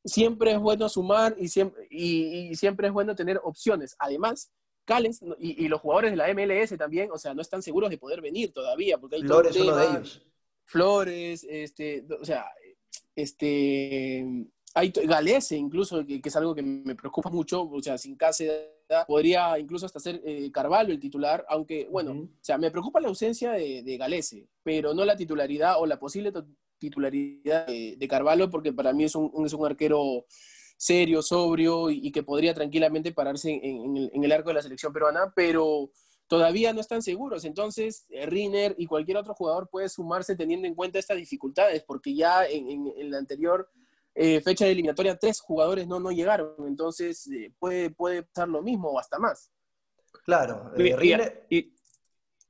siempre 0.06 0.51
es 0.51 0.60
bueno 0.60 0.89
sumar 0.89 1.36
y 1.39 1.47
siempre, 1.47 1.88
y, 1.89 2.54
siempre 2.54 2.86
es 2.86 2.93
bueno 2.93 3.15
tener 3.15 3.41
opciones. 3.43 3.95
Además, 3.97 4.51
Cales 4.86 5.21
y, 5.39 5.67
los 5.69 5.82
jugadores 5.82 6.12
de 6.12 6.17
la 6.17 6.32
MLS 6.36 6.77
también, 6.77 7.10
o 7.12 7.17
sea, 7.17 7.34
no 7.34 7.41
están 7.41 7.63
seguros 7.63 7.89
de 7.89 7.97
poder 7.97 8.21
venir 8.21 8.54
todavía, 8.54 8.99
porque 8.99 9.15
hay 9.15 9.23
Flores, 9.23 9.56
uno 9.56 9.75
de 9.75 9.86
ellos. 9.86 10.21
Flores, 10.71 11.45
este, 11.49 12.05
o 12.21 12.23
sea, 12.23 12.45
este, 13.13 14.25
hay 14.73 14.89
Galese 14.89 15.57
incluso, 15.57 16.05
que, 16.05 16.21
es 16.23 16.36
algo 16.38 16.55
que 16.55 16.62
me 16.62 16.95
preocupa 16.95 17.29
mucho, 17.29 17.63
o 17.69 17.81
sea, 17.81 17.97
sin 17.97 18.15
Cáceres 18.15 18.69
podría 19.05 19.60
incluso 19.60 19.86
hasta 19.86 19.99
ser 19.99 20.21
eh, 20.25 20.49
Carvalho 20.49 20.93
el 20.93 20.99
titular, 20.99 21.45
aunque, 21.49 21.89
bueno, 21.91 22.12
o 22.13 22.29
sea, 22.39 22.57
me 22.57 22.71
preocupa 22.71 23.01
la 23.01 23.10
ausencia 23.10 23.51
de, 23.51 23.84
de, 23.84 23.97
Galese, 23.97 24.47
pero 24.63 24.93
no 24.93 25.03
la 25.03 25.17
titularidad 25.17 25.77
o 25.77 25.86
la 25.86 25.99
posible 25.99 26.31
titularidad 26.77 27.67
de, 27.67 28.07
Carvalho, 28.10 28.49
porque 28.49 28.71
para 28.71 28.93
mí 28.93 29.03
es 29.03 29.15
un, 29.15 29.45
es 29.45 29.51
un 29.51 29.65
arquero 29.65 30.25
serio, 30.77 31.21
sobrio 31.21 31.89
y, 31.89 32.12
que 32.13 32.23
podría 32.23 32.53
tranquilamente 32.53 33.12
pararse 33.12 33.51
en, 33.51 33.97
el, 33.97 34.12
en, 34.13 34.23
el, 34.23 34.31
arco 34.31 34.49
de 34.49 34.55
la 34.55 34.62
selección 34.62 34.93
peruana, 34.93 35.34
pero 35.36 35.91
todavía 36.32 36.72
no 36.72 36.80
están 36.80 37.02
seguros. 37.02 37.44
Entonces, 37.44 38.06
eh, 38.10 38.26
Riner 38.26 38.74
y 38.78 38.86
cualquier 38.86 39.17
otro 39.17 39.34
jugador 39.34 39.67
puede 39.70 39.89
sumarse 39.89 40.34
teniendo 40.38 40.65
en 40.65 40.76
cuenta 40.76 40.98
estas 40.98 41.17
dificultades, 41.17 41.84
porque 41.84 42.15
ya 42.15 42.46
en, 42.46 43.12
la 43.12 43.17
anterior 43.17 43.70
eh, 44.15 44.39
fecha 44.39 44.63
de 44.63 44.72
eliminatoria 44.72 45.20
tres 45.20 45.41
jugadores 45.41 45.88
no, 45.88 46.00
no 46.00 46.10
llegaron. 46.10 46.54
Entonces, 46.67 47.28
eh, 47.28 47.52
puede, 47.60 47.89
puede 47.89 48.24
pasar 48.24 48.48
lo 48.48 48.62
mismo 48.62 48.91
o 48.91 48.98
hasta 48.98 49.20
más. 49.20 49.52
Claro. 50.24 50.72
y, 51.50 51.74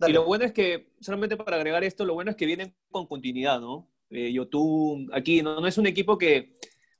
lo 0.10 0.26
bueno 0.26 0.46
es 0.46 0.52
que, 0.52 0.94
solamente 1.00 1.36
para 1.36 1.58
agregar 1.58 1.84
esto, 1.84 2.06
lo 2.06 2.14
bueno 2.14 2.30
es 2.30 2.38
que 2.38 2.46
vienen 2.46 2.76
con 2.92 3.08
continuidad, 3.08 3.60
¿no? 3.60 3.90
Yotun, 4.12 5.10
aquí 5.12 5.42
no, 5.42 5.60
no 5.60 5.66
es 5.66 5.80
un 5.80 5.88
equipo 5.88 6.20
que... 6.20 6.54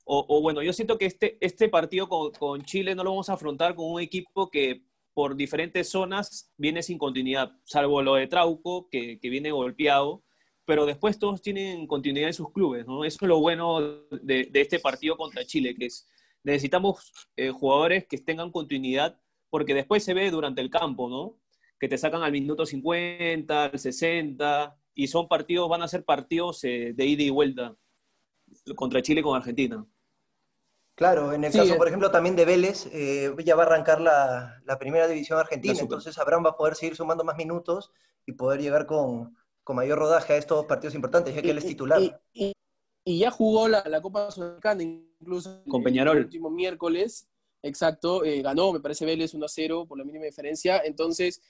O, 0.04 0.40
bueno, 0.42 0.62
yo 0.62 0.72
siento 0.72 0.98
que 0.98 1.06
este, 1.06 1.38
este 1.40 1.68
partido 1.68 2.08
con, 2.08 2.32
con 2.32 2.62
Chile 2.62 2.96
no 2.96 3.04
lo 3.04 3.10
vamos 3.10 3.28
a 3.28 3.34
afrontar 3.34 3.76
con 3.76 3.88
un 3.88 4.00
equipo 4.00 4.50
que 4.50 4.82
por 5.14 5.36
diferentes 5.36 5.90
zonas 5.90 6.52
viene 6.56 6.82
sin 6.82 6.98
continuidad, 6.98 7.52
salvo 7.64 8.02
lo 8.02 8.14
de 8.14 8.26
Trauco, 8.26 8.88
que, 8.90 9.18
viene 9.22 9.50
golpeado, 9.50 10.24
pero 10.64 10.86
después 10.86 11.18
todos 11.18 11.42
tienen 11.42 11.86
continuidad 11.86 12.28
en 12.28 12.34
sus 12.34 12.52
clubes, 12.52 12.86
¿no? 12.86 13.04
Eso 13.04 13.18
es 13.20 13.28
lo 13.28 13.40
bueno 13.40 13.80
de, 14.10 14.50
este 14.54 14.78
partido 14.78 15.16
contra 15.16 15.44
Chile, 15.44 15.74
que 15.74 15.86
es, 15.86 16.08
necesitamos 16.44 17.12
eh, 17.36 17.50
jugadores 17.50 18.06
que 18.06 18.18
tengan 18.18 18.50
continuidad, 18.50 19.20
porque 19.50 19.74
después 19.74 20.02
se 20.02 20.14
ve 20.14 20.30
durante 20.30 20.60
el 20.60 20.70
campo, 20.70 21.08
¿no? 21.08 21.38
Que 21.78 21.88
te 21.88 21.98
sacan 21.98 22.22
al 22.22 22.32
minuto 22.32 22.64
50, 22.64 23.64
al 23.64 23.78
60, 23.78 24.78
y 24.94 25.08
son 25.08 25.28
partidos, 25.28 25.68
van 25.68 25.82
a 25.82 25.88
ser 25.88 26.04
partidos 26.04 26.64
eh, 26.64 26.92
de 26.94 27.06
ida 27.06 27.22
y 27.22 27.30
vuelta 27.30 27.74
contra 28.76 29.02
Chile 29.02 29.22
con 29.22 29.36
Argentina. 29.36 29.84
Claro, 30.94 31.32
en 31.32 31.44
el 31.44 31.52
caso, 31.52 31.74
eh. 31.74 31.76
por 31.76 31.88
ejemplo, 31.88 32.10
también 32.10 32.36
de 32.36 32.44
Vélez, 32.44 32.86
eh, 32.92 33.34
ya 33.44 33.56
va 33.56 33.62
a 33.62 33.66
arrancar 33.66 34.00
la, 34.00 34.62
primera 34.78 35.08
división 35.08 35.38
argentina, 35.38 35.78
entonces 35.78 36.18
Abraham 36.18 36.44
va 36.46 36.50
a 36.50 36.56
poder 36.56 36.74
seguir 36.74 36.96
sumando 36.96 37.24
más 37.24 37.36
minutos 37.36 37.90
y 38.26 38.32
poder 38.32 38.60
llegar 38.60 38.86
con, 38.86 39.36
mayor 39.68 39.98
rodaje 39.98 40.34
a 40.34 40.36
estos 40.36 40.66
partidos 40.66 40.94
importantes, 40.94 41.34
ya 41.34 41.40
que 41.40 41.50
él 41.50 41.58
es 41.58 41.66
titular. 41.66 42.20
Y, 42.34 42.52
ya 43.04 43.30
jugó 43.30 43.68
la, 43.68 44.00
Copa 44.00 44.30
Sudamericana, 44.30 44.82
incluso 44.82 45.64
con 45.68 45.82
Peñarol. 45.82 46.18
el 46.18 46.24
último 46.24 46.50
miércoles, 46.50 47.26
exacto, 47.62 48.22
eh, 48.24 48.42
ganó, 48.42 48.72
me 48.72 48.80
parece 48.80 49.06
Vélez 49.06 49.34
1 49.34 49.48
0 49.48 49.86
por 49.88 49.98
la 49.98 50.04
mínima 50.04 50.26
diferencia, 50.26 50.82
entonces 50.84 51.40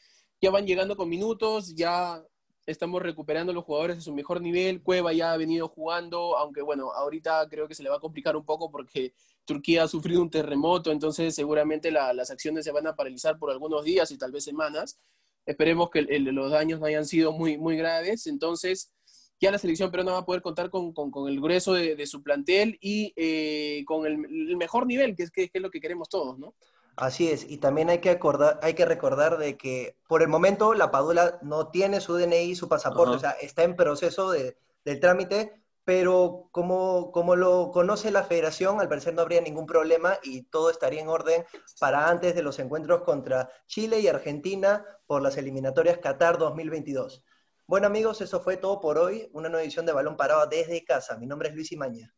ya 0.40 0.50
van 0.50 0.66
llegando 0.66 0.96
con 0.96 1.08
minutos, 1.08 1.74
ya 1.74 2.22
estamos 2.66 3.02
recuperando 3.02 3.52
los 3.52 3.64
jugadores 3.64 3.96
de 3.96 4.02
su 4.02 4.12
mejor 4.12 4.40
nivel. 4.40 4.82
Cueva 4.82 5.12
ya 5.12 5.32
ha 5.32 5.36
venido 5.36 5.68
jugando, 5.68 6.36
aunque 6.36 6.62
bueno, 6.62 6.92
ahorita 6.92 7.48
creo 7.48 7.68
que 7.68 7.74
se 7.74 7.82
le 7.82 7.90
va 7.90 7.96
a 7.96 8.00
complicar 8.00 8.36
un 8.36 8.44
poco 8.44 8.70
porque 8.70 9.14
Turquía 9.44 9.84
ha 9.84 9.88
sufrido 9.88 10.22
un 10.22 10.30
terremoto, 10.30 10.92
entonces 10.92 11.34
seguramente 11.34 11.90
las 11.90 12.30
acciones 12.30 12.64
se 12.64 12.72
van 12.72 12.86
a 12.86 12.94
paralizar 12.94 13.38
por 13.38 13.50
algunos 13.50 13.84
días 13.84 14.10
y 14.10 14.18
tal 14.18 14.32
vez 14.32 14.44
semanas. 14.44 14.98
Esperemos 15.44 15.90
que 15.90 16.02
los 16.02 16.50
daños 16.50 16.78
no 16.78 16.86
hayan 16.86 17.04
sido 17.04 17.32
muy, 17.32 17.58
muy 17.58 17.76
graves. 17.76 18.26
Entonces, 18.26 18.92
ya 19.40 19.50
la 19.50 19.58
selección 19.58 19.90
peruana 19.90 20.12
va 20.12 20.18
a 20.18 20.24
poder 20.24 20.40
contar 20.40 20.70
con, 20.70 20.94
el 21.28 21.40
grueso 21.40 21.74
de, 21.74 22.06
su 22.06 22.22
plantel 22.22 22.78
y 22.80 23.12
eh, 23.16 23.84
con 23.86 24.06
el, 24.06 24.56
mejor 24.56 24.86
nivel, 24.86 25.16
que 25.16 25.24
es, 25.24 25.30
que 25.32 25.50
es 25.52 25.62
lo 25.62 25.70
que 25.70 25.80
queremos 25.80 26.08
todos, 26.08 26.38
¿no? 26.38 26.54
Así 26.96 27.28
es, 27.28 27.50
y 27.50 27.56
también 27.56 27.88
hay 27.88 27.98
que, 28.00 28.10
acordar, 28.10 28.60
hay 28.62 28.74
que 28.74 28.84
recordar 28.84 29.38
de 29.38 29.56
que 29.56 29.96
por 30.08 30.20
el 30.20 30.28
momento 30.28 30.74
la 30.74 30.90
Padula 30.90 31.38
no 31.42 31.68
tiene 31.68 32.00
su 32.02 32.14
DNI, 32.14 32.54
su 32.54 32.68
pasaporte, 32.68 33.16
o 33.16 33.18
sea, 33.18 33.30
está 33.30 33.64
en 33.64 33.76
proceso 33.76 34.30
de, 34.30 34.56
del 34.84 35.00
trámite, 35.00 35.61
pero 35.84 36.48
como, 36.52 37.10
como 37.10 37.34
lo 37.34 37.70
conoce 37.72 38.10
la 38.10 38.24
federación, 38.24 38.80
al 38.80 38.88
parecer 38.88 39.14
no 39.14 39.22
habría 39.22 39.40
ningún 39.40 39.66
problema 39.66 40.18
y 40.22 40.42
todo 40.42 40.70
estaría 40.70 41.00
en 41.00 41.08
orden 41.08 41.44
para 41.80 42.08
antes 42.08 42.34
de 42.34 42.42
los 42.42 42.58
encuentros 42.58 43.02
contra 43.02 43.50
Chile 43.66 44.00
y 44.00 44.08
Argentina 44.08 44.84
por 45.06 45.22
las 45.22 45.36
eliminatorias 45.36 45.98
Qatar 45.98 46.38
2022. 46.38 47.24
Bueno 47.66 47.86
amigos, 47.86 48.20
eso 48.20 48.40
fue 48.40 48.56
todo 48.56 48.80
por 48.80 48.98
hoy. 48.98 49.28
Una 49.32 49.48
nueva 49.48 49.62
edición 49.62 49.86
de 49.86 49.92
Balón 49.92 50.16
Parado 50.16 50.46
desde 50.46 50.84
casa. 50.84 51.16
Mi 51.16 51.26
nombre 51.26 51.48
es 51.48 51.54
Luis 51.54 51.72
Imaña. 51.72 52.14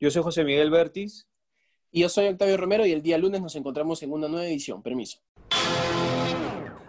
Yo 0.00 0.10
soy 0.10 0.22
José 0.22 0.44
Miguel 0.44 0.70
Bertis. 0.70 1.28
Y 1.90 2.00
yo 2.00 2.08
soy 2.08 2.26
Octavio 2.26 2.56
Romero 2.56 2.84
y 2.84 2.92
el 2.92 3.02
día 3.02 3.16
lunes 3.18 3.40
nos 3.40 3.54
encontramos 3.54 4.02
en 4.02 4.10
una 4.12 4.28
nueva 4.28 4.46
edición. 4.46 4.82
Permiso. 4.82 5.20